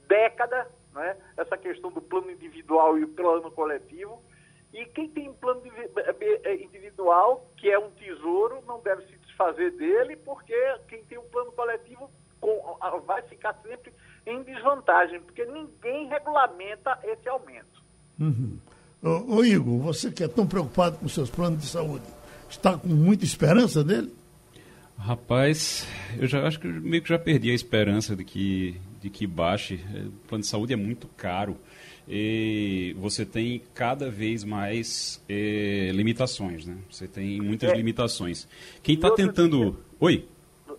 [0.07, 1.15] décadas, né?
[1.37, 4.21] essa questão do plano individual e o plano coletivo.
[4.73, 5.61] E quem tem plano
[6.61, 10.55] individual, que é um tesouro, não deve se desfazer dele, porque
[10.87, 12.09] quem tem um plano coletivo
[13.05, 13.93] vai ficar sempre
[14.25, 17.83] em desvantagem, porque ninguém regulamenta esse aumento.
[18.19, 18.57] Uhum.
[19.03, 22.05] Ô, ô, Igor, você que é tão preocupado com seus planos de saúde,
[22.49, 24.13] está com muita esperança dele?
[25.03, 25.87] Rapaz,
[26.19, 29.25] eu já acho que eu meio que já perdi a esperança de que, de que
[29.25, 29.75] baixe.
[29.75, 31.57] O plano de saúde é muito caro
[32.07, 36.77] e você tem cada vez mais é, limitações, né?
[36.89, 37.75] Você tem muitas é.
[37.75, 38.47] limitações.
[38.83, 39.71] Quem está tentando...
[39.71, 40.27] Dia, Oi?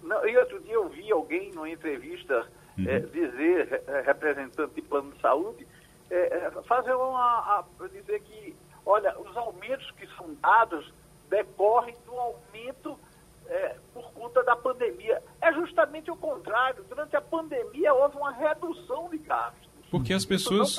[0.05, 2.47] Não, e outro dia eu vi alguém numa entrevista
[2.79, 2.89] uhum.
[2.89, 5.67] é, dizer, representante de plano de saúde,
[6.11, 7.19] é, fazer uma.
[7.19, 8.55] A, dizer que,
[8.85, 10.93] olha, os aumentos que são dados
[11.29, 12.99] decorrem do aumento
[13.53, 15.23] é, por conta da pandemia.
[15.41, 16.83] É justamente o contrário.
[16.88, 19.69] Durante a pandemia houve uma redução de gastos.
[19.91, 20.79] Porque as pessoas.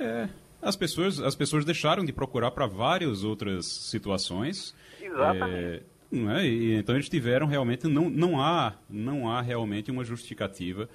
[0.00, 0.28] É,
[0.60, 4.74] as pessoas, as pessoas deixaram de procurar para várias outras situações.
[5.00, 5.84] Exatamente.
[6.12, 6.46] É, é?
[6.46, 10.88] E, então eles tiveram realmente não, não há não há realmente uma justificativa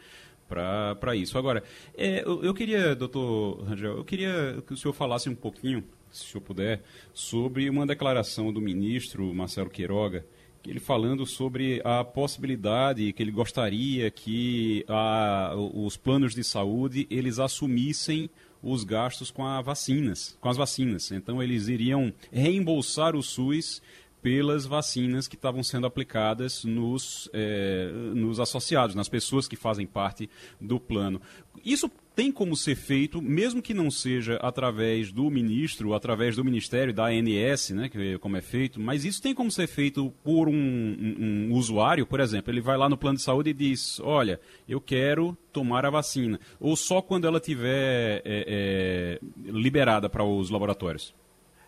[0.49, 1.37] para isso.
[1.37, 1.63] Agora,
[1.97, 6.23] é, eu, eu, queria, doutor Rangel, eu queria que o senhor falasse um pouquinho, se
[6.23, 10.23] o senhor puder, sobre uma declaração do ministro Marcelo Queiroga,
[10.67, 17.39] ele falando sobre a possibilidade que ele gostaria que a, os planos de saúde eles
[17.39, 18.29] assumissem
[18.61, 21.11] os gastos com as vacinas, com as vacinas.
[21.11, 23.81] Então eles iriam reembolsar o SUS
[24.25, 30.27] pelas vacinas que estavam sendo aplicadas nos, é, nos associados, nas pessoas que fazem parte
[30.59, 31.21] do plano.
[31.63, 36.93] Isso tem como ser feito, mesmo que não seja através do ministro, através do ministério,
[36.93, 40.53] da ANS, né, que, como é feito, mas isso tem como ser feito por um,
[40.53, 44.39] um, um, usuário, por exemplo, ele vai lá no plano de saúde e diz, olha,
[44.67, 50.49] eu quero tomar a vacina, ou só quando ela tiver é, é, liberada para os
[50.49, 51.13] laboratórios?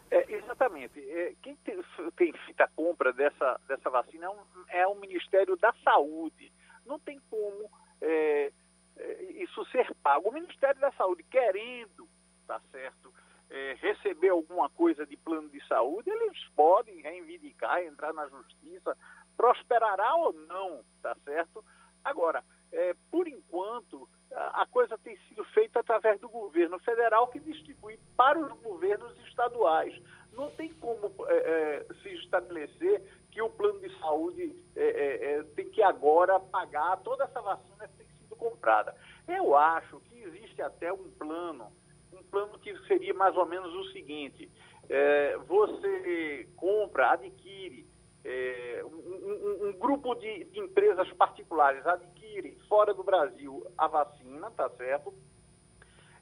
[0.09, 0.99] É, exatamente.
[0.99, 1.75] É, quem tem,
[2.15, 4.35] tem feito a compra dessa, dessa vacina é, um,
[4.69, 6.51] é o Ministério da Saúde.
[6.85, 7.69] Não tem como
[8.01, 8.51] é, é,
[9.41, 10.29] isso ser pago.
[10.29, 12.07] O Ministério da Saúde, querendo,
[12.47, 13.13] tá certo,
[13.49, 18.97] é, receber alguma coisa de plano de saúde, eles podem reivindicar, entrar na justiça,
[19.35, 21.63] prosperará ou não, tá certo?
[22.03, 27.39] Agora, é, por enquanto, a, a coisa tem sido feita através do governo federal que
[27.39, 29.93] distribui para os governos estaduais.
[30.33, 35.43] Não tem como é, é, se estabelecer que o plano de saúde é, é, é,
[35.55, 38.06] tem que agora pagar toda essa vacina tem
[38.37, 38.95] comprada.
[39.27, 41.71] Eu acho que existe até um plano,
[42.13, 44.49] um plano que seria mais ou menos o seguinte:
[45.47, 47.85] você compra, adquire
[48.23, 54.51] é, um, um, um, grupo de, de, empresas particulares adquire fora do Brasil a vacina,
[54.51, 55.13] tá certo?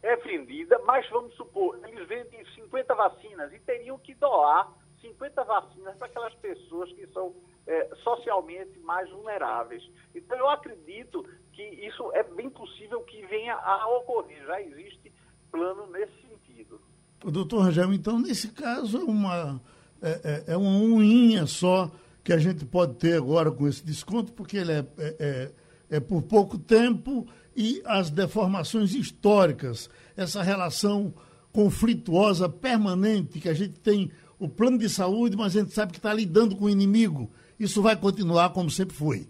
[0.03, 5.97] É vendida, mas vamos supor, eles vendem 50 vacinas e teriam que doar 50 vacinas
[5.97, 9.83] para aquelas pessoas que são é, socialmente mais vulneráveis.
[10.13, 14.45] Então, eu acredito que isso é bem possível que venha a ocorrer.
[14.45, 15.11] Já existe
[15.51, 16.81] plano nesse sentido.
[17.19, 19.61] Doutor Rangel, então, nesse caso, é uma
[20.01, 21.89] é, é, é uma unha só
[22.23, 25.51] que a gente pode ter agora com esse desconto, porque ele é, é, é,
[25.97, 31.13] é por pouco tempo e as deformações históricas, essa relação
[31.51, 35.99] conflituosa permanente que a gente tem o plano de saúde, mas a gente sabe que
[35.99, 37.31] está lidando com o inimigo.
[37.57, 39.29] Isso vai continuar como sempre foi.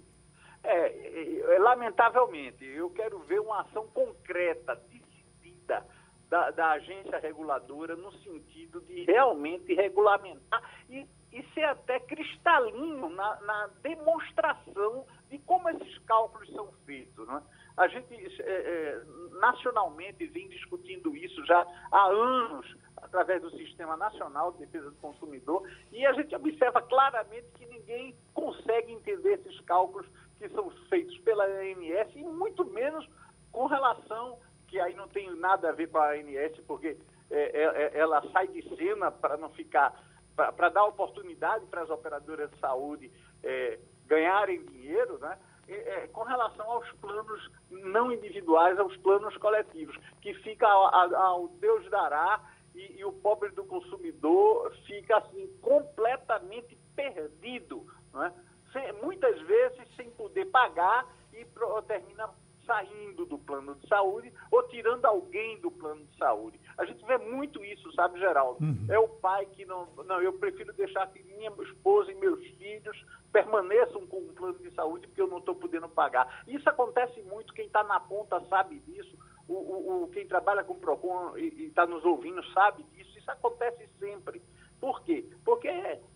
[1.76, 5.86] Lamentavelmente, eu quero ver uma ação concreta, decidida,
[6.30, 13.42] da, da, agência reguladora no sentido de realmente regulamentar e, e ser até cristalino na,
[13.42, 17.28] na demonstração de como esses cálculos são feitos.
[17.28, 17.44] Né?
[17.76, 19.02] A gente é, é,
[19.42, 25.70] nacionalmente vem discutindo isso já há anos através do Sistema Nacional de Defesa do Consumidor
[25.92, 30.08] e a gente observa claramente que ninguém consegue entender esses cálculos
[30.38, 33.08] que são feitos pela ANS e muito menos
[33.52, 36.98] com relação que aí não tem nada a ver com a ANS, porque
[37.30, 39.94] é, é, é, ela sai de cena para não ficar,
[40.36, 43.12] para dar oportunidade para as operadoras de saúde
[43.44, 45.38] é, ganharem dinheiro, né?
[45.68, 51.90] É, com relação aos planos não individuais, aos planos coletivos, que fica ao, ao Deus
[51.90, 52.40] dará
[52.76, 58.32] e, e, o pobre do consumidor fica assim completamente perdido, né?
[58.76, 62.30] Sem, muitas vezes sem poder pagar e pro, termina
[62.66, 66.60] saindo do plano de saúde ou tirando alguém do plano de saúde.
[66.78, 68.62] A gente vê muito isso, sabe, Geraldo?
[68.62, 68.86] Uhum.
[68.90, 69.88] É o pai que não.
[70.06, 74.72] Não, eu prefiro deixar que minha esposa e meus filhos permaneçam com o plano de
[74.72, 76.44] saúde porque eu não estou podendo pagar.
[76.46, 79.18] Isso acontece muito, quem está na ponta sabe disso.
[79.48, 83.18] O, o, o, quem trabalha com PROCON e está nos ouvindo sabe disso.
[83.18, 84.42] Isso acontece sempre.
[84.80, 85.26] Por quê?
[85.44, 85.68] Porque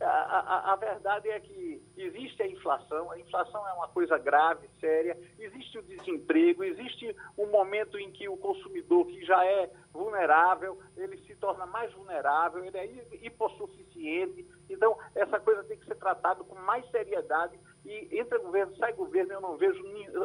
[0.02, 4.70] a, a, a, verdade é que existe a inflação, a inflação é uma coisa grave,
[4.80, 10.78] séria, existe o desemprego, existe um momento em que o consumidor que já é vulnerável,
[10.98, 14.46] ele se torna mais vulnerável, ele é hipossuficiente.
[14.70, 19.34] Então, essa coisa tem que ser tratada com mais seriedade e entra governo, sai governo,
[19.34, 19.82] eu não vejo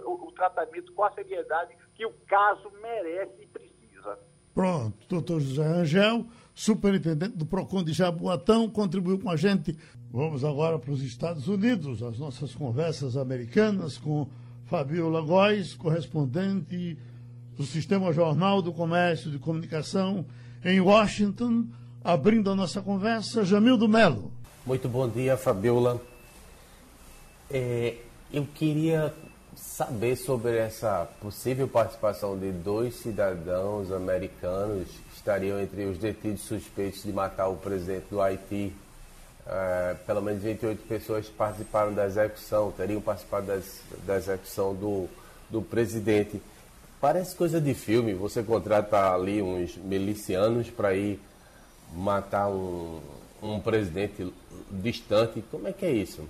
[0.06, 4.18] o, tratamento com a seriedade que o caso merece e precisa.
[4.54, 9.76] Pronto, doutor José Angel superintendente do PROCON de Jaboatão, contribuiu com a gente.
[10.10, 14.28] Vamos agora para os Estados Unidos, as nossas conversas americanas com
[14.66, 16.96] Fabiola Góes, correspondente
[17.56, 20.24] do Sistema Jornal do Comércio de Comunicação
[20.64, 21.66] em Washington,
[22.02, 24.32] abrindo a nossa conversa, Jamildo Melo.
[24.64, 26.00] Muito bom dia, Fabiola.
[27.50, 27.96] É,
[28.32, 29.12] eu queria
[29.56, 37.02] saber sobre essa possível participação de dois cidadãos americanos que estariam entre os detidos suspeitos
[37.02, 38.72] de matar o presidente do Haiti.
[39.46, 45.06] É, pelo menos 28 pessoas participaram da execução, teriam participado das, da execução do,
[45.50, 46.40] do presidente.
[47.00, 51.20] Parece coisa de filme, você contrata ali uns milicianos para ir
[51.92, 53.00] matar um,
[53.42, 54.32] um presidente
[54.70, 55.44] distante.
[55.50, 56.26] Como é que é isso?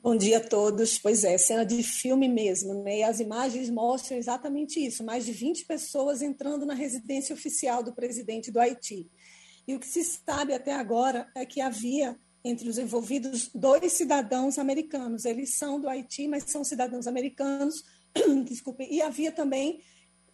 [0.00, 0.96] Bom dia a todos.
[0.96, 2.98] Pois é, cena de filme mesmo, né?
[2.98, 7.92] E as imagens mostram exatamente isso: mais de 20 pessoas entrando na residência oficial do
[7.92, 9.10] presidente do Haiti.
[9.66, 14.56] E o que se sabe até agora é que havia entre os envolvidos dois cidadãos
[14.56, 15.24] americanos.
[15.24, 17.82] Eles são do Haiti, mas são cidadãos americanos.
[18.46, 18.86] Desculpe.
[18.88, 19.80] E havia também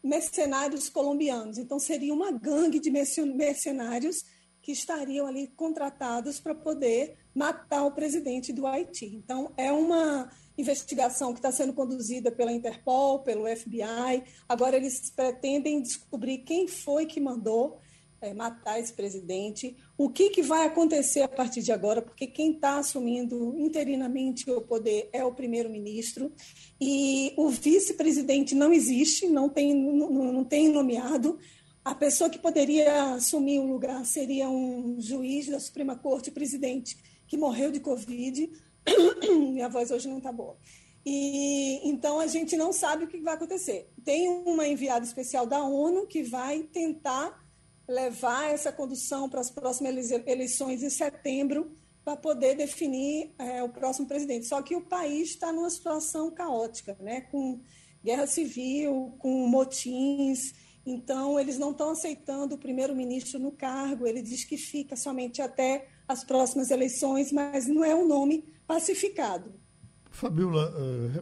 [0.03, 1.57] mercenários colombianos.
[1.57, 4.25] Então seria uma gangue de mercenários
[4.65, 9.05] que estariam ali contratados para poder matar o presidente do Haiti.
[9.05, 14.25] Então, é uma investigação que está sendo conduzida pela Interpol, pelo FBI.
[14.49, 17.79] Agora, eles pretendem descobrir quem foi que mandou
[18.23, 22.53] é, matar esse presidente, o que, que vai acontecer a partir de agora, porque quem
[22.53, 26.33] está assumindo interinamente o poder é o primeiro-ministro,
[26.81, 31.39] e o vice-presidente não existe, não tem, não, não tem nomeado.
[31.85, 37.37] A pessoa que poderia assumir o lugar seria um juiz da Suprema Corte, presidente, que
[37.37, 38.51] morreu de Covid.
[39.53, 40.57] Minha voz hoje não está boa.
[41.05, 43.91] E então a gente não sabe o que vai acontecer.
[44.03, 47.45] Tem uma enviada especial da ONU que vai tentar
[47.87, 54.07] levar essa condução para as próximas eleições em setembro para poder definir é, o próximo
[54.07, 54.47] presidente.
[54.47, 57.23] Só que o país está numa situação caótica, né?
[57.23, 57.61] com
[58.03, 60.55] guerra civil, com motins,
[60.87, 64.07] então, eles não estão aceitando o primeiro-ministro no cargo.
[64.07, 69.53] Ele diz que fica somente até as próximas eleições, mas não é um nome pacificado.
[70.11, 70.73] Fabiola,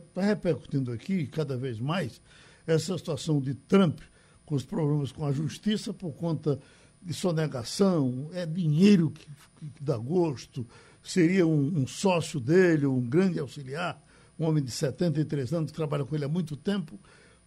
[0.09, 2.21] está uh, repercutindo aqui cada vez mais
[2.67, 4.01] essa situação de Trump
[4.45, 6.59] com os problemas com a justiça por conta
[7.01, 10.67] de sonegação, é dinheiro que, que dá gosto,
[11.03, 14.01] seria um, um, sócio dele, um grande auxiliar,
[14.39, 16.99] um homem de 73 anos que trabalha com ele há muito tempo,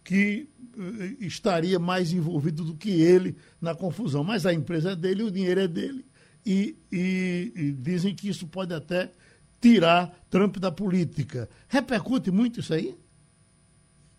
[0.06, 0.48] que
[0.78, 4.22] uh, estaria mais envolvido do que ele na confusão.
[4.22, 6.06] Mas a empresa é dele, o dinheiro é dele.
[6.46, 9.10] E, e, e, dizem que isso pode até
[9.60, 11.48] tirar Trump da política.
[11.66, 12.96] Repercute muito isso aí?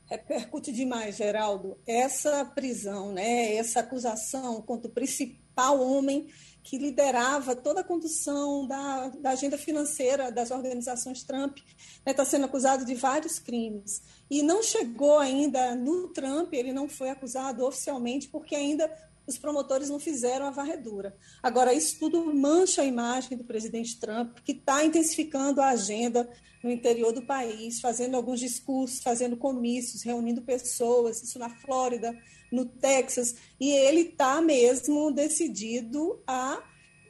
[0.08, 1.78] Repercute demais, Geraldo.
[1.88, 6.28] Essa prisão, né, essa acusação contra o principal homem
[6.68, 12.26] que liderava toda a condução da, da agenda financeira das organizações Trump, está né, tá
[12.26, 14.02] sendo acusado de vários crimes.
[14.30, 18.92] E não chegou ainda no Trump, ele não foi acusado oficialmente, porque ainda
[19.26, 21.16] os promotores não fizeram a varredura.
[21.42, 26.30] Agora, isso tudo mancha a imagem do presidente Trump, que está intensificando a agenda
[26.62, 32.14] no interior do país, fazendo alguns discursos, fazendo comícios, reunindo pessoas, isso na Flórida,
[32.52, 36.62] no Texas, e ele está mesmo decidido a.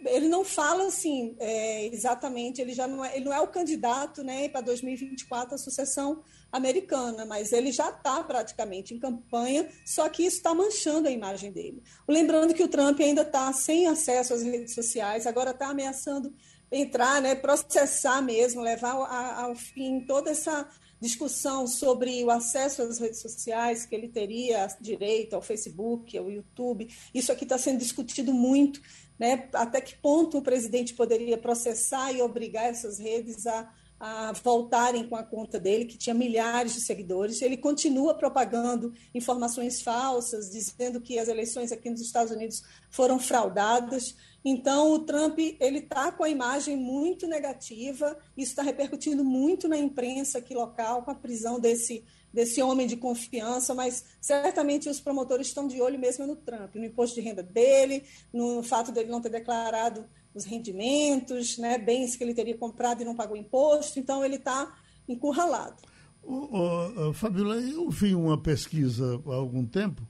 [0.06, 4.24] Ele não fala assim é, exatamente, ele já não é, ele não é o candidato
[4.24, 6.22] né, para 2024 à sucessão
[6.52, 11.52] americana, mas ele já está praticamente em campanha, só que isso está manchando a imagem
[11.52, 11.82] dele.
[12.08, 16.32] Lembrando que o Trump ainda está sem acesso às redes sociais, agora está ameaçando
[16.72, 20.68] entrar, né, processar mesmo, levar ao fim toda essa
[21.00, 26.90] discussão sobre o acesso às redes sociais, que ele teria direito ao Facebook, ao YouTube.
[27.14, 28.82] Isso aqui está sendo discutido muito,
[29.18, 29.48] né?
[29.54, 35.16] até que ponto o presidente poderia processar e obrigar essas redes a, a voltarem com
[35.16, 37.42] a conta dele, que tinha milhares de seguidores.
[37.42, 44.16] Ele continua propagando informações falsas, dizendo que as eleições aqui nos Estados Unidos foram fraudadas.
[44.50, 49.78] Então, o Trump ele está com a imagem muito negativa, isso está repercutindo muito na
[49.78, 55.48] imprensa aqui local, com a prisão desse, desse homem de confiança, mas certamente os promotores
[55.48, 59.20] estão de olho mesmo no Trump, no imposto de renda dele, no fato dele não
[59.20, 64.24] ter declarado os rendimentos, né, bens que ele teria comprado e não pagou imposto, então
[64.24, 64.74] ele está
[65.10, 65.76] encurralado.
[66.24, 70.08] O, o, Fabiola, eu vi uma pesquisa há algum tempo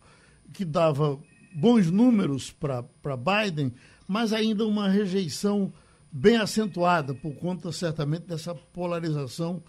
[0.53, 1.19] que dava
[1.55, 3.73] bons números para Biden,
[4.07, 5.73] mas ainda uma rejeição
[6.11, 9.61] bem acentuada, por conta certamente dessa polarização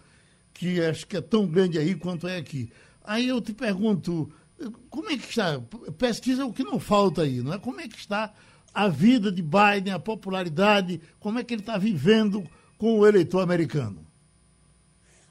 [0.55, 2.71] que acho que é tão grande aí quanto é aqui.
[3.05, 4.31] Aí eu te pergunto,
[4.91, 5.61] como é que está?
[5.97, 7.59] Pesquisa é o que não falta aí, não é?
[7.59, 8.33] Como é que está
[8.73, 12.45] a vida de Biden, a popularidade, como é que ele está vivendo
[12.77, 14.08] com o eleitor americano?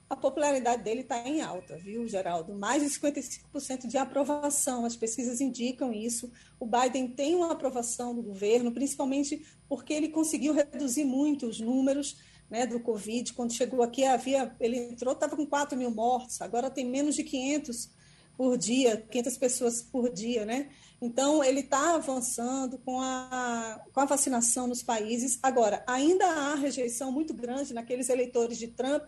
[0.09, 2.53] A popularidade dele está em alta, viu, Geraldo?
[2.53, 6.31] Mais de 55% de aprovação, as pesquisas indicam isso.
[6.59, 12.17] O Biden tem uma aprovação do governo, principalmente porque ele conseguiu reduzir muito os números
[12.49, 13.33] né, do Covid.
[13.33, 17.23] Quando chegou aqui, havia, ele entrou, estava com 4 mil mortos, agora tem menos de
[17.23, 17.89] 500
[18.37, 20.69] por dia, 500 pessoas por dia, né?
[21.01, 25.37] Então, ele está avançando com a, com a vacinação nos países.
[25.43, 29.03] Agora, ainda há rejeição muito grande naqueles eleitores de Trump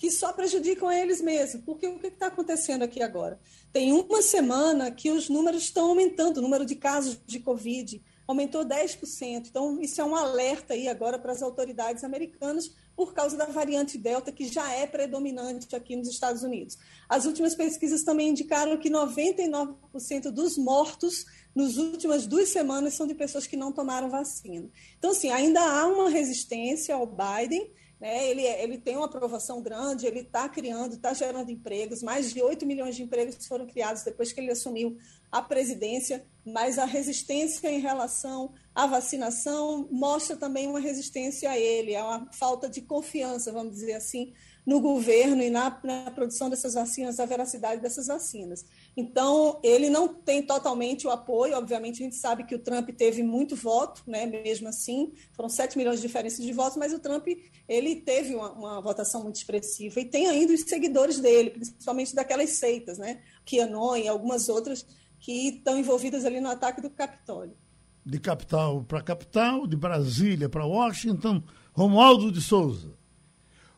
[0.00, 1.62] que só prejudicam eles mesmos.
[1.62, 3.38] Porque o que está acontecendo aqui agora?
[3.70, 8.64] Tem uma semana que os números estão aumentando, o número de casos de Covid aumentou
[8.64, 9.48] 10%.
[9.48, 13.98] Então, isso é um alerta aí agora para as autoridades americanas por causa da variante
[13.98, 16.78] Delta, que já é predominante aqui nos Estados Unidos.
[17.06, 23.14] As últimas pesquisas também indicaram que 99% dos mortos nas últimas duas semanas são de
[23.14, 24.70] pessoas que não tomaram vacina.
[24.98, 27.70] Então, assim, ainda há uma resistência ao Biden,
[28.00, 28.28] né?
[28.28, 32.64] Ele, ele tem uma aprovação grande, ele está criando, está gerando empregos, mais de 8
[32.64, 34.96] milhões de empregos foram criados depois que ele assumiu
[35.30, 41.94] a presidência, mas a resistência em relação à vacinação mostra também uma resistência a ele,
[41.94, 44.32] a uma falta de confiança, vamos dizer assim,
[44.64, 48.64] no governo e na, na, produção dessas vacinas, a veracidade dessas vacinas.
[48.96, 53.22] Então, ele não tem totalmente o apoio, obviamente a gente sabe que o Trump teve
[53.22, 57.26] muito voto, né, mesmo assim, foram 7 milhões de diferenças de votos, mas o Trump
[57.68, 62.50] ele teve uma, uma votação muito expressiva e tem ainda os seguidores dele, principalmente daquelas
[62.50, 64.86] seitas, né, QAnon e algumas outras
[65.18, 67.56] que estão envolvidas ali no ataque do Capitólio.
[68.04, 71.42] De capital para capital, de Brasília para Washington,
[71.72, 72.99] Romualdo de Souza.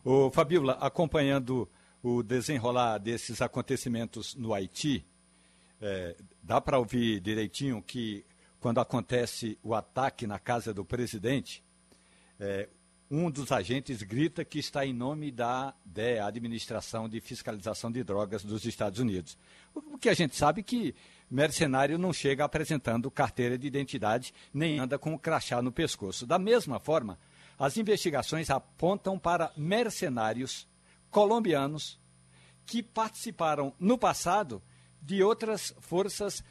[0.05, 1.69] O Fabiola, acompanhando
[2.03, 5.07] o desenrolar desses acontecimentos no Haiti,
[5.81, 8.25] é, dá para ouvir direitinho que
[8.59, 11.63] quando acontece o ataque na casa do presidente,
[12.41, 12.69] é,
[13.09, 18.43] um dos agentes grita que está em nome da DEA, Administração de Fiscalização de Drogas
[18.43, 19.39] dos Estados Unidos.
[19.73, 20.97] O que a gente sabe que
[21.31, 26.27] mercenário não chega apresentando carteira de identidade nem anda com o crachá no pescoço.
[26.27, 27.19] Da mesma forma,
[27.63, 30.67] as investigações apontam para mercenários
[31.13, 31.97] colombianos
[32.67, 34.61] que participaram no passado
[35.01, 36.43] de outras forças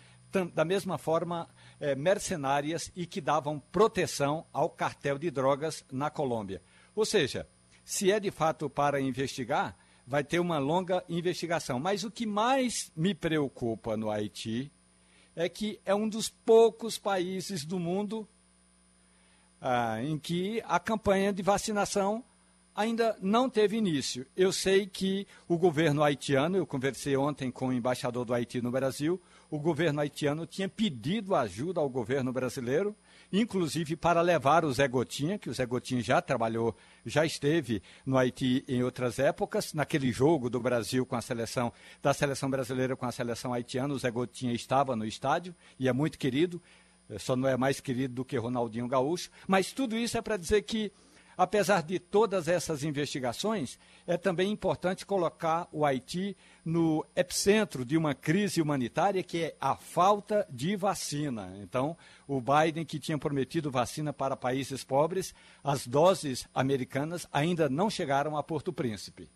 [0.54, 1.50] da mesma forma
[1.82, 6.62] é, mercenárias e que davam proteção ao cartel de drogas na Colômbia.
[6.96, 7.46] Ou seja,
[7.84, 11.78] se é de fato para investigar, vai ter uma longa investigação.
[11.78, 14.72] Mas o que mais me preocupa no Haiti
[15.36, 18.26] é que é um dos poucos países do mundo
[19.62, 22.24] ah, em que a campanha de vacinação
[22.76, 24.26] ainda não teve início.
[24.36, 28.72] Eu sei que o governo haitiano, eu conversei ontem com o embaixador do Haiti no
[28.72, 32.96] Brasil, o governo haitiano tinha pedido ajuda ao governo brasileiro,
[33.32, 38.18] inclusive para levar o Zé Gotinha, que o Zé Gotinha já trabalhou, já esteve no
[38.18, 43.06] Haiti em outras épocas, naquele jogo do Brasil com a seleção, da seleção brasileira com
[43.06, 46.62] a seleção haitiana, o Zé Gotinha estava no estádio e é muito querido,
[47.20, 50.62] só não é mais querido do que Ronaldinho Gaúcho, mas tudo isso é para dizer
[50.64, 50.92] que,
[51.38, 58.14] apesar de todas essas investigações, é também importante colocar o Haiti no epicentro de uma
[58.14, 61.54] crise humanitária que é a falta de vacina.
[61.62, 61.98] Então,
[62.28, 65.34] o Biden, que tinha prometido vacina para países pobres,
[65.64, 69.30] as doses americanas ainda não chegaram a Porto Príncipe.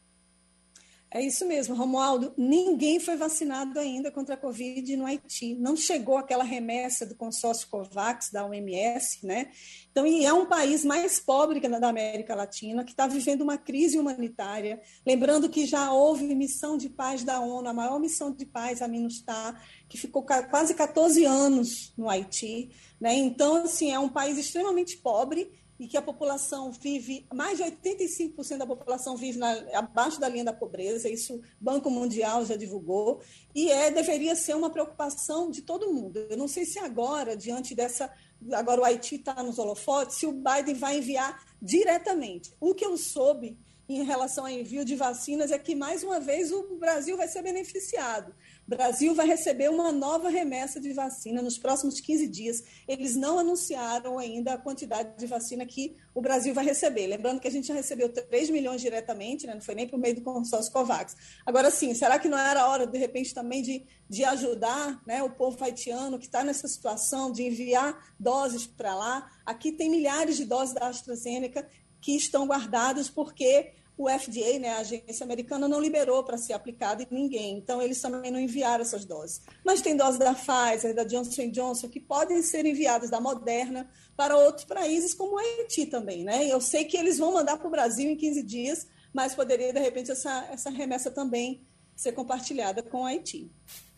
[1.16, 2.34] É isso mesmo, Romualdo.
[2.36, 5.55] Ninguém foi vacinado ainda contra a Covid no Haiti.
[5.55, 9.49] Não chegou aquela remessa do consórcio COVAX, da OMS, né?
[9.89, 13.57] Então, e é um país mais pobre que da América Latina, que está vivendo uma
[13.57, 14.82] crise humanitária.
[15.07, 18.88] Lembrando que já houve missão de paz da ONU, a maior missão de paz, a
[18.89, 19.57] MINUSTAH,
[19.88, 22.72] que ficou quase 14 anos no Haiti.
[22.99, 23.13] Né?
[23.13, 25.49] Então, assim, é um país extremamente pobre
[25.80, 30.45] e que a população vive, mais de 85% da população vive na, abaixo da linha
[30.45, 33.21] da pobreza, isso o Banco Mundial já divulgou,
[33.53, 36.17] e é, deveria ser uma preocupação de todo mundo.
[36.30, 38.09] Eu não sei se agora, diante dessa.
[38.53, 42.53] Agora o Haiti está nos holofotes, se o Biden vai enviar diretamente.
[42.59, 43.57] O que eu soube
[43.88, 47.44] em relação ao envio de vacinas é que, mais uma vez, o Brasil vai ser
[47.44, 48.34] beneficiado.
[48.68, 52.64] O Brasil vai receber uma nova remessa de vacina nos próximos 15 dias.
[52.88, 57.06] Eles não anunciaram ainda a quantidade de vacina que o Brasil vai receber.
[57.06, 59.54] Lembrando que a gente já recebeu 3 milhões diretamente, né?
[59.54, 61.16] não foi nem por meio do consórcio COVAX.
[61.46, 65.30] Agora sim, será que não era hora, de repente, também de, de ajudar né, o
[65.30, 69.32] povo haitiano que está nessa situação, de enviar doses para lá?
[69.46, 71.70] Aqui tem milhares de doses da AstraZeneca
[72.06, 77.01] que estão guardadas porque o FDA, né, a agência americana, não liberou para ser aplicado
[77.01, 77.58] em ninguém.
[77.58, 79.41] Então, eles também não enviaram essas doses.
[79.66, 84.38] Mas tem doses da Pfizer, da Johnson Johnson, que podem ser enviadas da Moderna para
[84.38, 86.24] outros países, como o Haiti também.
[86.24, 86.45] Né?
[86.45, 89.80] Eu sei que eles vão mandar para o Brasil em 15 dias, mas poderia, de
[89.80, 93.49] repente, essa, essa remessa também ser compartilhada com o Haiti.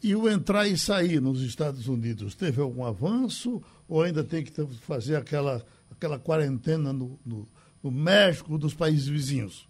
[0.01, 4.53] E o entrar e sair nos Estados Unidos, teve algum avanço ou ainda tem que
[4.77, 7.45] fazer aquela, aquela quarentena no, no,
[7.83, 9.67] no México, dos países vizinhos?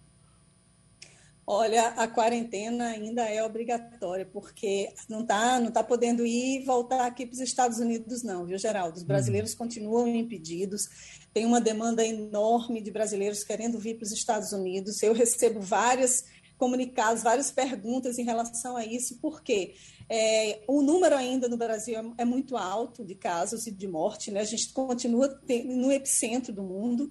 [1.50, 7.06] Olha, a quarentena ainda é obrigatória, porque não está não tá podendo ir e voltar
[7.06, 8.98] aqui para os Estados Unidos, não, viu, Geraldo?
[8.98, 9.08] Os uhum.
[9.08, 9.60] brasileiros uhum.
[9.60, 10.90] continuam impedidos,
[11.34, 15.02] tem uma demanda enorme de brasileiros querendo vir para os Estados Unidos.
[15.02, 16.26] Eu recebo várias
[16.58, 19.76] comunicados, várias perguntas em relação a isso, porque
[20.10, 24.32] é, o número ainda no Brasil é, é, muito alto de casos e de morte,
[24.32, 24.42] né?
[24.42, 27.10] a gente continua no epicentro do mundo,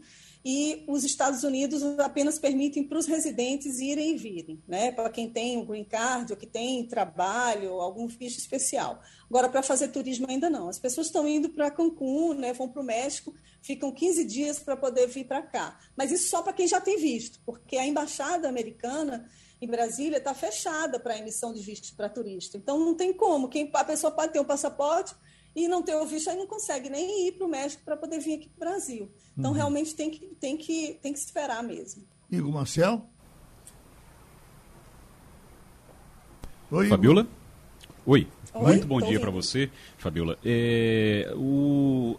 [0.49, 4.93] e os Estados Unidos apenas permitem para os residentes irem e virem, né?
[4.93, 9.03] para quem tem um green card, ou que tem trabalho, algum ficha especial.
[9.29, 10.69] Agora, para fazer turismo ainda não.
[10.69, 12.53] As pessoas estão indo para Cancún, né?
[12.53, 15.81] vão para o México, ficam 15 dias para poder vir para cá.
[15.97, 19.29] Mas isso só para quem já tem visto, porque a embaixada americana
[19.61, 22.57] em Brasília está fechada para emissão de visto para turista.
[22.57, 23.49] Então, não tem como.
[23.49, 25.13] Quem, a pessoa pode ter um passaporte
[25.57, 28.21] e não ter o visto, aí não consegue nem ir para o México para poder
[28.21, 29.11] vir aqui para o Brasil.
[29.37, 29.57] Então, uhum.
[29.57, 32.05] realmente tem que, tem, que, tem que esperar mesmo.
[32.31, 33.09] Igor Marcel?
[36.71, 37.27] Oi, Fabiola?
[38.05, 38.29] Oi.
[38.53, 38.63] Oi.
[38.63, 40.39] Muito bom Tô dia para você, Fabiola.
[40.45, 42.17] É, o,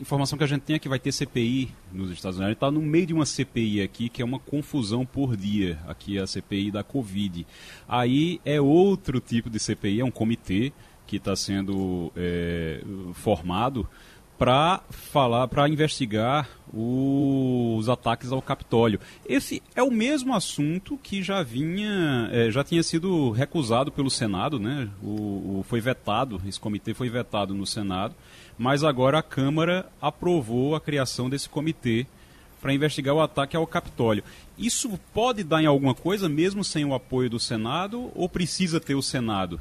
[0.00, 2.54] informação que a gente tem é que vai ter CPI nos Estados Unidos.
[2.54, 5.78] está no meio de uma CPI aqui, que é uma confusão por dia.
[5.86, 7.46] Aqui é a CPI da Covid.
[7.88, 10.72] Aí é outro tipo de CPI, é um comitê
[11.12, 12.80] que está sendo é,
[13.12, 13.86] formado
[14.38, 18.98] para falar, para investigar os ataques ao Capitólio.
[19.28, 24.58] Esse é o mesmo assunto que já vinha, é, já tinha sido recusado pelo Senado,
[24.58, 24.88] né?
[25.02, 28.14] O, o, foi vetado, esse comitê foi vetado no Senado,
[28.56, 32.06] mas agora a Câmara aprovou a criação desse comitê
[32.58, 34.24] para investigar o ataque ao Capitólio.
[34.56, 38.94] Isso pode dar em alguma coisa, mesmo sem o apoio do Senado, ou precisa ter
[38.94, 39.60] o Senado,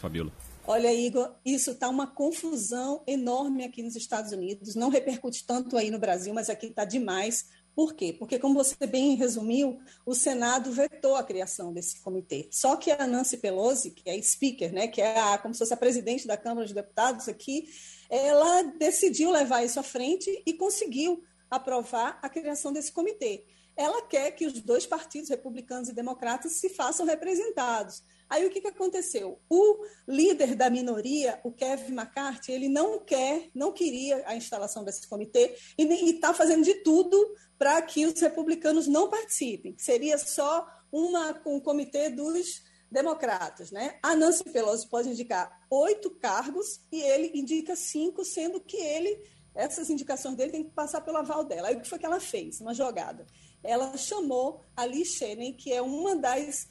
[0.00, 0.47] Fabiola?
[0.70, 4.74] Olha, Igor, isso está uma confusão enorme aqui nos Estados Unidos.
[4.74, 7.46] Não repercute tanto aí no Brasil, mas aqui está demais.
[7.74, 8.12] Por quê?
[8.12, 12.50] Porque, como você bem resumiu, o Senado vetou a criação desse comitê.
[12.52, 15.72] Só que a Nancy Pelosi, que é speaker, né, que é a, como se fosse
[15.72, 17.66] a presidente da Câmara de Deputados aqui,
[18.10, 23.42] ela decidiu levar isso à frente e conseguiu aprovar a criação desse comitê.
[23.74, 28.02] Ela quer que os dois partidos, republicanos e democratas, se façam representados.
[28.28, 29.40] Aí o que, que aconteceu?
[29.48, 35.08] O líder da minoria, o Kevin McCarthy, ele não quer, não queria a instalação desse
[35.08, 37.16] comitê e está fazendo de tudo
[37.58, 39.74] para que os republicanos não participem.
[39.78, 43.98] Seria só uma, um comitê dos democratas, né?
[44.02, 49.22] A Nancy Pelosi pode indicar oito cargos e ele indica cinco, sendo que ele
[49.54, 51.68] essas indicações dele têm que passar pelo aval dela.
[51.68, 52.60] Aí o que foi que ela fez?
[52.60, 53.26] Uma jogada.
[53.62, 56.68] Ela chamou a Liz Cheney, que é uma das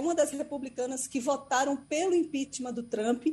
[0.00, 3.26] uma das republicanas que votaram pelo impeachment do Trump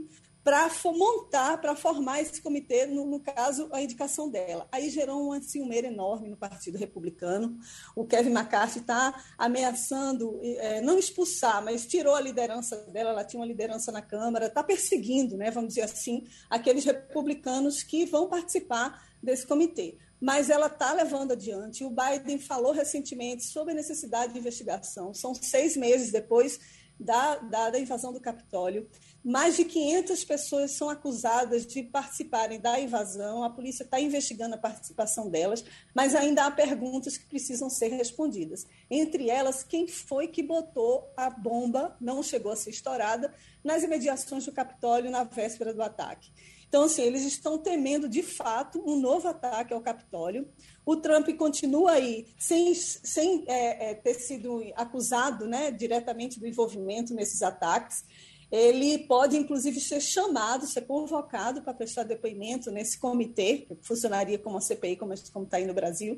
[0.47, 4.65] para montar, para formar esse comitê, no, no, caso, a indicação dela.
[4.71, 7.59] Aí gerou uma ciumeira enorme no Partido Republicano.
[7.93, 13.41] O Kevin McCarthy está ameaçando, é, não expulsar, mas tirou a liderança dela, ela tinha
[13.41, 19.05] uma liderança na Câmara, está perseguindo, né, vamos dizer assim, aqueles republicanos que vão participar
[19.21, 21.83] desse comitê mas ela está levando adiante.
[21.83, 25.13] O Biden falou recentemente sobre a necessidade de investigação.
[25.13, 26.59] São seis meses depois
[26.99, 28.89] da, da, da, invasão do Capitólio.
[29.23, 33.43] Mais de 500 pessoas são acusadas de participarem da invasão.
[33.43, 35.63] A polícia está investigando a participação delas,
[35.93, 38.65] mas ainda há perguntas que precisam ser respondidas.
[38.89, 44.45] Entre elas, quem foi que botou a bomba, não chegou a ser estourada, nas imediações
[44.45, 46.31] do Capitólio na véspera do ataque.
[46.67, 50.47] Então, assim, eles estão temendo, de fato, um novo ataque ao Capitólio.
[50.85, 57.13] O Trump continua aí sem, sem é, é, ter sido acusado né, diretamente do envolvimento
[57.13, 58.03] nesses ataques.
[58.49, 64.57] Ele pode, inclusive, ser chamado, ser convocado para prestar depoimento nesse comitê, que funcionaria como
[64.57, 66.17] a CPI, como está aí no Brasil,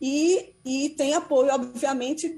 [0.00, 2.28] e, e tem apoio, obviamente,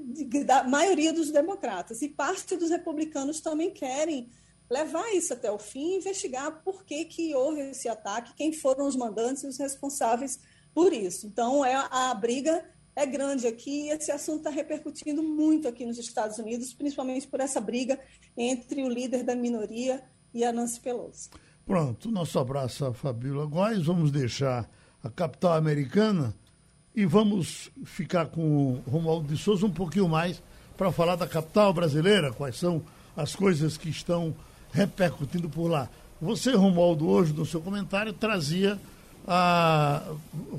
[0.45, 2.03] da maioria dos democratas.
[2.03, 4.29] E parte dos republicanos também querem
[4.71, 8.95] levar isso até o fim investigar por que, que houve esse ataque, quem foram os
[8.95, 10.39] mandantes e os responsáveis
[10.73, 11.27] por isso.
[11.27, 12.63] Então, é, a briga
[12.95, 17.41] é grande aqui e esse assunto está repercutindo muito aqui nos Estados Unidos, principalmente por
[17.41, 17.99] essa briga
[18.37, 20.01] entre o líder da minoria
[20.33, 21.29] e a Nancy Pelosi.
[21.65, 23.85] Pronto, nosso abraço a Fabíola Góes.
[23.85, 24.69] Vamos deixar
[25.03, 26.33] a capital americana
[26.95, 30.41] e vamos ficar com o Romualdo de Souza um pouquinho mais
[30.77, 32.81] para falar da capital brasileira, quais são
[33.17, 34.33] as coisas que estão
[34.71, 35.89] repercutindo por lá.
[36.21, 38.79] Você, Romualdo, hoje, no seu comentário, trazia
[39.27, 40.03] a.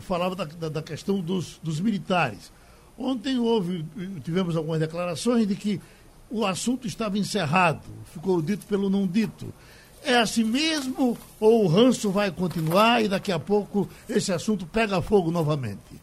[0.00, 2.52] falava da, da questão dos, dos militares.
[2.98, 3.84] Ontem houve,
[4.22, 5.80] tivemos algumas declarações de que
[6.30, 7.82] o assunto estava encerrado,
[8.12, 9.52] ficou dito pelo não dito.
[10.04, 15.00] É assim mesmo ou o ranço vai continuar e daqui a pouco esse assunto pega
[15.00, 16.00] fogo novamente?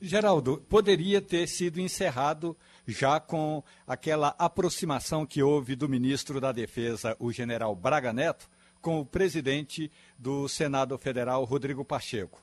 [0.00, 2.56] Geraldo, poderia ter sido encerrado
[2.88, 8.48] já com aquela aproximação que houve do ministro da Defesa, o general Braga Neto,
[8.80, 12.42] com o presidente do Senado Federal, Rodrigo Pacheco.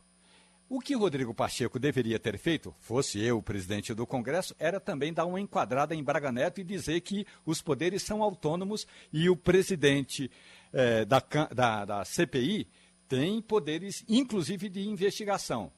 [0.70, 5.14] O que Rodrigo Pacheco deveria ter feito, fosse eu o presidente do Congresso, era também
[5.14, 9.36] dar uma enquadrada em Braga Neto e dizer que os poderes são autônomos e o
[9.36, 10.30] presidente
[10.74, 11.22] eh, da,
[11.54, 12.68] da, da CPI
[13.08, 15.72] tem poderes, inclusive, de investigação.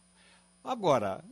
[0.63, 1.23] Agora,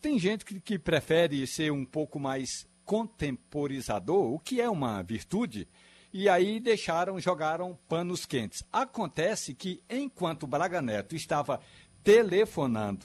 [0.00, 5.68] tem gente que, que prefere ser um pouco mais contemporizador, o que é uma virtude,
[6.12, 8.64] e aí deixaram, jogaram panos quentes.
[8.72, 11.60] Acontece que, enquanto Braga Neto estava
[12.02, 13.04] telefonando,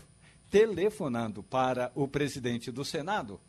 [0.49, 3.41] telefonando para o presidente do Senado,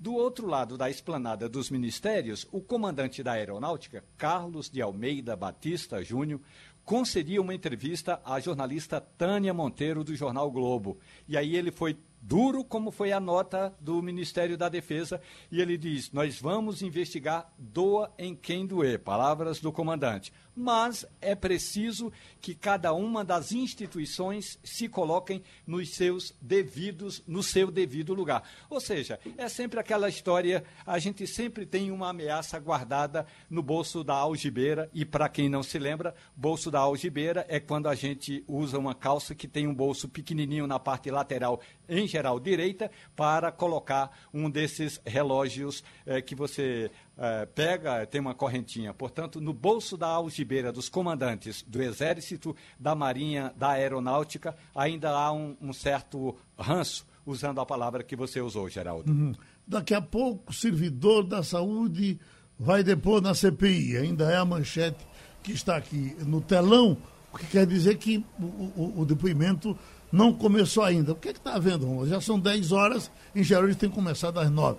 [0.00, 6.02] do outro lado da esplanada dos ministérios, o comandante da Aeronáutica, Carlos de Almeida Batista
[6.02, 6.40] Júnior,
[6.84, 10.98] concedia uma entrevista à jornalista Tânia Monteiro do jornal Globo.
[11.28, 15.76] E aí ele foi duro como foi a nota do Ministério da Defesa, e ele
[15.76, 18.98] diz: Nós vamos investigar, doa em quem doer.
[18.98, 20.32] Palavras do comandante.
[20.60, 27.70] Mas é preciso que cada uma das instituições se coloquem nos seus devidos, no seu
[27.70, 28.42] devido lugar.
[28.68, 34.02] Ou seja, é sempre aquela história, a gente sempre tem uma ameaça guardada no bolso
[34.02, 38.42] da algibeira, e para quem não se lembra, bolso da algibeira é quando a gente
[38.48, 43.52] usa uma calça que tem um bolso pequenininho na parte lateral em geral direita, para
[43.52, 46.90] colocar um desses relógios eh, que você
[47.20, 48.94] eh, pega, tem uma correntinha.
[48.94, 55.32] Portanto, no bolso da algibeira dos comandantes do Exército, da Marinha, da Aeronáutica, ainda há
[55.32, 59.10] um, um certo ranço, usando a palavra que você usou, Geraldo.
[59.10, 59.34] Uhum.
[59.66, 62.20] Daqui a pouco, servidor da saúde
[62.56, 63.96] vai depor na CPI.
[63.96, 65.04] Ainda é a manchete
[65.42, 66.96] que está aqui no telão,
[67.32, 69.76] o que quer dizer que o, o, o depoimento
[70.12, 71.12] não começou ainda.
[71.12, 74.48] O que é está havendo, Já são 10 horas, em geral eles têm começado às
[74.48, 74.78] 9.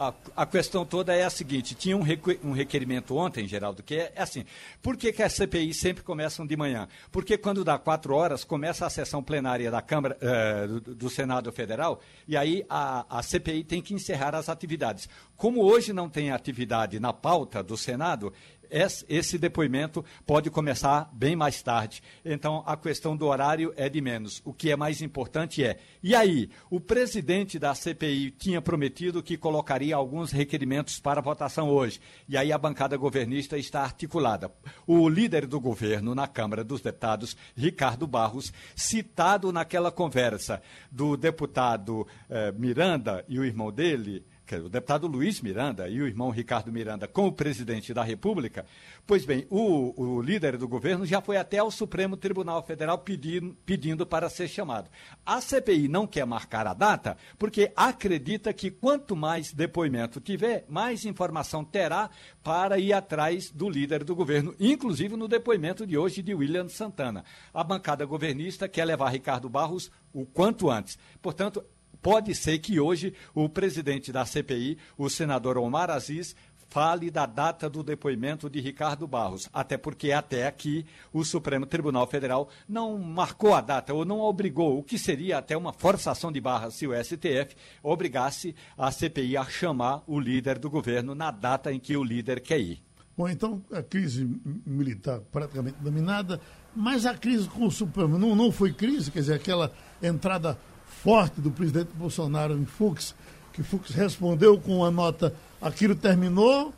[0.00, 2.02] A, a, questão toda é a seguinte: tinha um,
[2.42, 4.46] um requerimento ontem, Geraldo, que é, é, assim:
[4.80, 6.88] por que, que as CPI sempre começam de manhã?
[7.12, 11.52] Porque quando dá quatro horas, começa a sessão plenária da Câmara, uh, do, do, Senado
[11.52, 15.06] Federal, e aí a, a CPI tem que encerrar as atividades.
[15.36, 18.32] Como hoje não tem atividade na pauta do Senado,
[18.70, 22.02] esse depoimento pode começar bem mais tarde.
[22.24, 24.40] Então, a questão do horário é de menos.
[24.44, 29.36] O que é mais importante é, e aí, o presidente da CPI tinha prometido que
[29.36, 32.00] colocaria alguns requerimentos para votação hoje.
[32.28, 34.50] E aí a bancada governista está articulada.
[34.86, 42.06] O líder do governo na Câmara dos Deputados, Ricardo Barros, citado naquela conversa do deputado
[42.28, 44.24] eh, Miranda e o irmão dele,
[44.56, 48.66] o deputado Luiz Miranda e o irmão Ricardo Miranda com o presidente da República,
[49.06, 53.56] pois bem, o, o líder do governo já foi até ao Supremo Tribunal Federal pedindo,
[53.64, 54.90] pedindo para ser chamado.
[55.24, 61.04] A CPI não quer marcar a data porque acredita que quanto mais depoimento tiver, mais
[61.04, 62.10] informação terá
[62.42, 67.24] para ir atrás do líder do governo, inclusive no depoimento de hoje de William Santana.
[67.52, 70.98] A bancada governista quer levar Ricardo Barros o quanto antes.
[71.22, 71.64] Portanto,
[72.02, 76.34] pode ser que hoje o presidente da CPI, o senador Omar Aziz,
[76.70, 82.06] fale da data do depoimento de Ricardo Barros, até porque até aqui o Supremo Tribunal
[82.06, 86.40] Federal não marcou a data ou não obrigou, o que seria até uma forçação de
[86.40, 91.72] barra se o STF obrigasse a CPI a chamar o líder do governo na data
[91.72, 92.80] em que o líder quer ir.
[93.16, 94.24] Bom, então a crise
[94.64, 96.40] militar praticamente dominada,
[96.74, 100.56] mas a crise com o Supremo não, não foi crise, quer dizer, aquela entrada
[101.02, 103.14] forte do presidente Bolsonaro em Fux,
[103.52, 106.72] que Fux respondeu com uma nota: aquilo terminou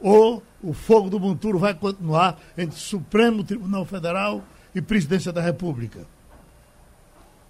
[0.00, 4.42] ou o fogo do Monturo vai continuar entre Supremo Tribunal Federal
[4.74, 6.06] e Presidência da República?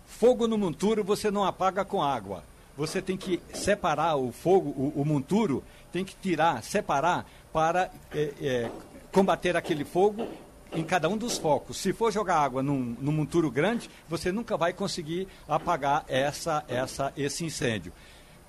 [0.06, 2.42] Fogo no Monturo você não apaga com água.
[2.76, 8.34] Você tem que separar o fogo, o, o monturo, tem que tirar, separar para é,
[8.38, 8.70] é,
[9.10, 10.28] combater aquele fogo
[10.76, 11.78] em cada um dos focos.
[11.78, 17.12] Se for jogar água num, num monturo grande, você nunca vai conseguir apagar essa, essa,
[17.16, 17.92] esse incêndio.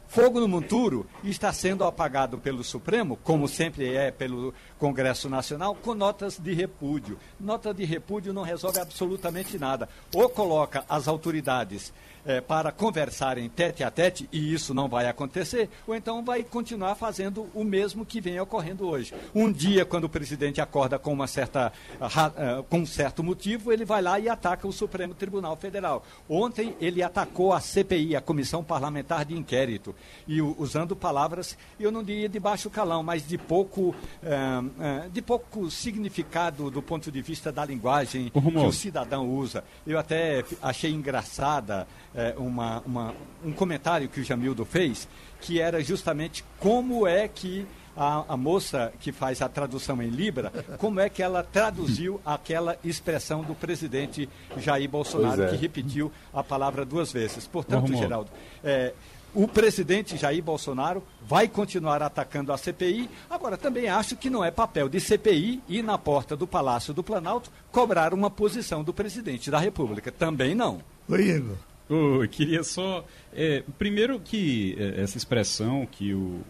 [0.09, 5.93] fogo no monturo está sendo apagado pelo Supremo, como sempre é pelo Congresso Nacional, com
[5.93, 7.17] notas de repúdio.
[7.39, 9.87] Nota de repúdio não resolve absolutamente nada.
[10.13, 11.93] Ou coloca as autoridades
[12.27, 16.95] é, para conversarem tete a tete, e isso não vai acontecer, ou então vai continuar
[16.95, 19.13] fazendo o mesmo que vem ocorrendo hoje.
[19.33, 21.71] Um dia, quando o presidente acorda com, uma certa,
[22.01, 26.03] uh, com um certo motivo, ele vai lá e ataca o Supremo Tribunal Federal.
[26.27, 29.95] Ontem ele atacou a CPI, a Comissão Parlamentar de Inquérito,
[30.27, 35.21] e usando palavras, eu não diria de baixo calão, mas de pouco, uh, uh, de
[35.21, 39.63] pouco significado do ponto de vista da linguagem que o cidadão usa.
[39.85, 43.13] Eu até achei engraçada é, uma, uma,
[43.45, 45.07] um comentário que o Jamildo fez,
[45.39, 47.65] que era justamente como é que
[47.95, 52.75] a, a, moça que faz a tradução em Libra, como é que ela traduziu aquela
[52.83, 55.49] expressão do presidente Jair Bolsonaro, é.
[55.49, 57.45] que repetiu a palavra duas vezes.
[57.45, 58.31] Portanto, Geraldo,
[58.63, 58.93] é,
[59.33, 63.07] o presidente Jair Bolsonaro vai continuar atacando a CPI.
[63.29, 67.03] Agora, também acho que não é papel de CPI ir na porta do Palácio do
[67.03, 70.11] Planalto cobrar uma posição do presidente da República.
[70.11, 70.81] Também não.
[71.07, 71.57] Oi, Igor.
[71.89, 73.05] Eu queria só.
[73.33, 76.43] É, primeiro que é, essa expressão que o, o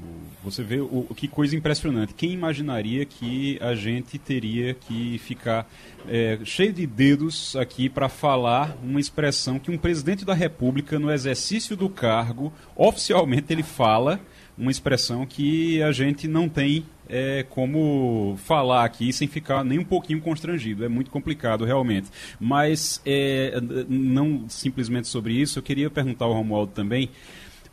[0.44, 2.14] você vê o, que coisa impressionante.
[2.14, 5.70] Quem imaginaria que a gente teria que ficar
[6.08, 11.12] é, cheio de dedos aqui para falar uma expressão que um presidente da República, no
[11.12, 14.20] exercício do cargo, oficialmente ele fala
[14.58, 19.84] uma expressão que a gente não tem é, como falar aqui sem ficar nem um
[19.84, 20.84] pouquinho constrangido.
[20.84, 22.10] É muito complicado, realmente.
[22.40, 27.10] Mas, é, não simplesmente sobre isso, eu queria perguntar ao Romualdo também.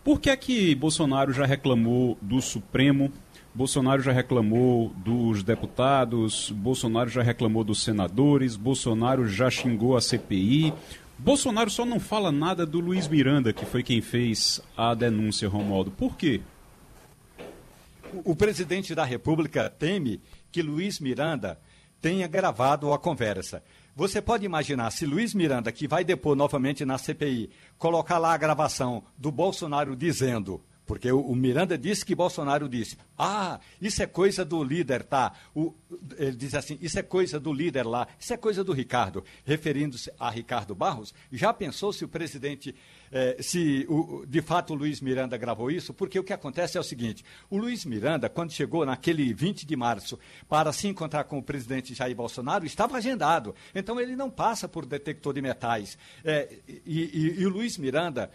[0.02, 3.10] Por que é que Bolsonaro já reclamou do Supremo,
[3.54, 10.74] Bolsonaro já reclamou dos deputados, Bolsonaro já reclamou dos senadores, Bolsonaro já xingou a CPI.
[11.16, 15.92] Bolsonaro só não fala nada do Luiz Miranda, que foi quem fez a denúncia, Romualdo.
[15.92, 16.40] Por quê?
[18.24, 20.20] O presidente da República teme
[20.52, 21.58] que Luiz Miranda
[22.00, 23.62] tenha gravado a conversa.
[23.96, 28.36] Você pode imaginar se Luiz Miranda, que vai depor novamente na CPI, colocar lá a
[28.36, 34.44] gravação do Bolsonaro dizendo porque o, Miranda disse que Bolsonaro disse: Ah, isso é coisa
[34.44, 35.32] do líder, tá?
[35.54, 35.74] O,
[36.18, 40.12] ele diz assim: Isso é coisa do líder lá, isso é coisa do Ricardo, referindo-se
[40.18, 41.14] a Ricardo Barros.
[41.32, 42.74] Já pensou se o presidente,
[43.16, 45.94] eh, se o, de fato o Luiz Miranda gravou isso?
[45.94, 49.76] Porque o que acontece é o seguinte: o Luiz Miranda, quando chegou naquele 20 de
[49.76, 53.54] março para se encontrar com o presidente Jair Bolsonaro, estava agendado.
[53.72, 55.96] Então ele não passa por detector de metais.
[56.24, 58.32] Eh, e, e, e o Luiz Miranda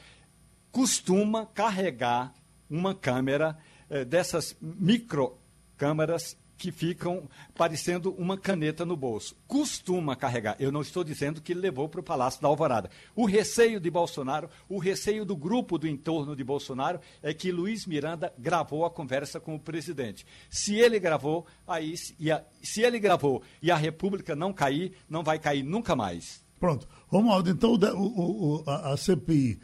[0.71, 2.33] costuma carregar
[2.69, 3.57] uma câmera
[3.89, 9.33] eh, dessas microcâmeras que ficam parecendo uma caneta no bolso.
[9.47, 10.57] Costuma carregar.
[10.59, 12.91] Eu não estou dizendo que levou para o Palácio da Alvorada.
[13.15, 17.85] O receio de Bolsonaro, o receio do grupo do entorno de Bolsonaro é que Luiz
[17.85, 20.25] Miranda gravou a conversa com o presidente.
[20.49, 21.95] Se ele gravou, aí
[22.29, 26.43] a, se ele gravou e a República não cair, não vai cair nunca mais.
[26.59, 26.85] Pronto.
[27.07, 29.61] Romualdo, então o, o, a, a CPI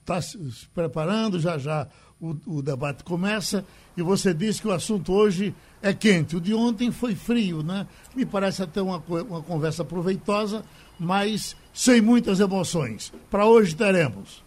[0.00, 0.38] está se
[0.74, 1.88] preparando, já já
[2.24, 3.64] o, o, debate começa,
[3.96, 6.36] e você disse que o assunto hoje é quente.
[6.36, 7.86] O de ontem foi frio, né?
[8.14, 10.64] Me parece até uma, uma conversa proveitosa,
[10.98, 13.12] mas sem muitas emoções.
[13.30, 14.42] Para hoje teremos.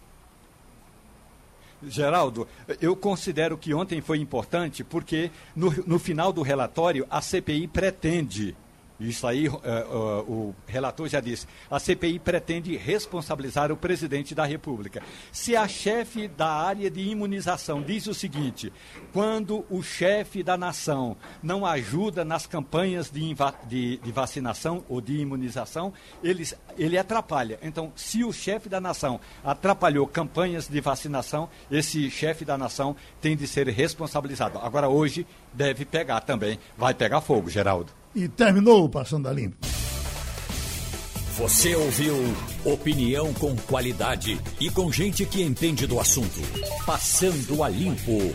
[1.80, 2.48] Geraldo,
[2.80, 8.56] eu considero que ontem foi importante porque no, no final do relatório a CPI pretende
[9.00, 11.46] isso aí, uh, uh, o relator já disse.
[11.70, 15.02] A CPI pretende responsabilizar o presidente da República.
[15.30, 18.72] Se a chefe da área de imunização diz o seguinte:
[19.12, 23.36] quando o chefe da nação não ajuda nas campanhas de,
[23.68, 25.92] de, de vacinação ou de imunização,
[26.22, 27.58] eles, ele atrapalha.
[27.62, 33.36] Então, se o chefe da nação atrapalhou campanhas de vacinação, esse chefe da nação tem
[33.36, 34.58] de ser responsabilizado.
[34.58, 36.58] Agora, hoje, deve pegar também.
[36.76, 37.92] Vai pegar fogo, Geraldo.
[38.18, 39.56] E terminou Passando a Limpo.
[41.38, 42.16] Você ouviu
[42.64, 46.40] opinião com qualidade e com gente que entende do assunto.
[46.84, 48.34] Passando a Limpo.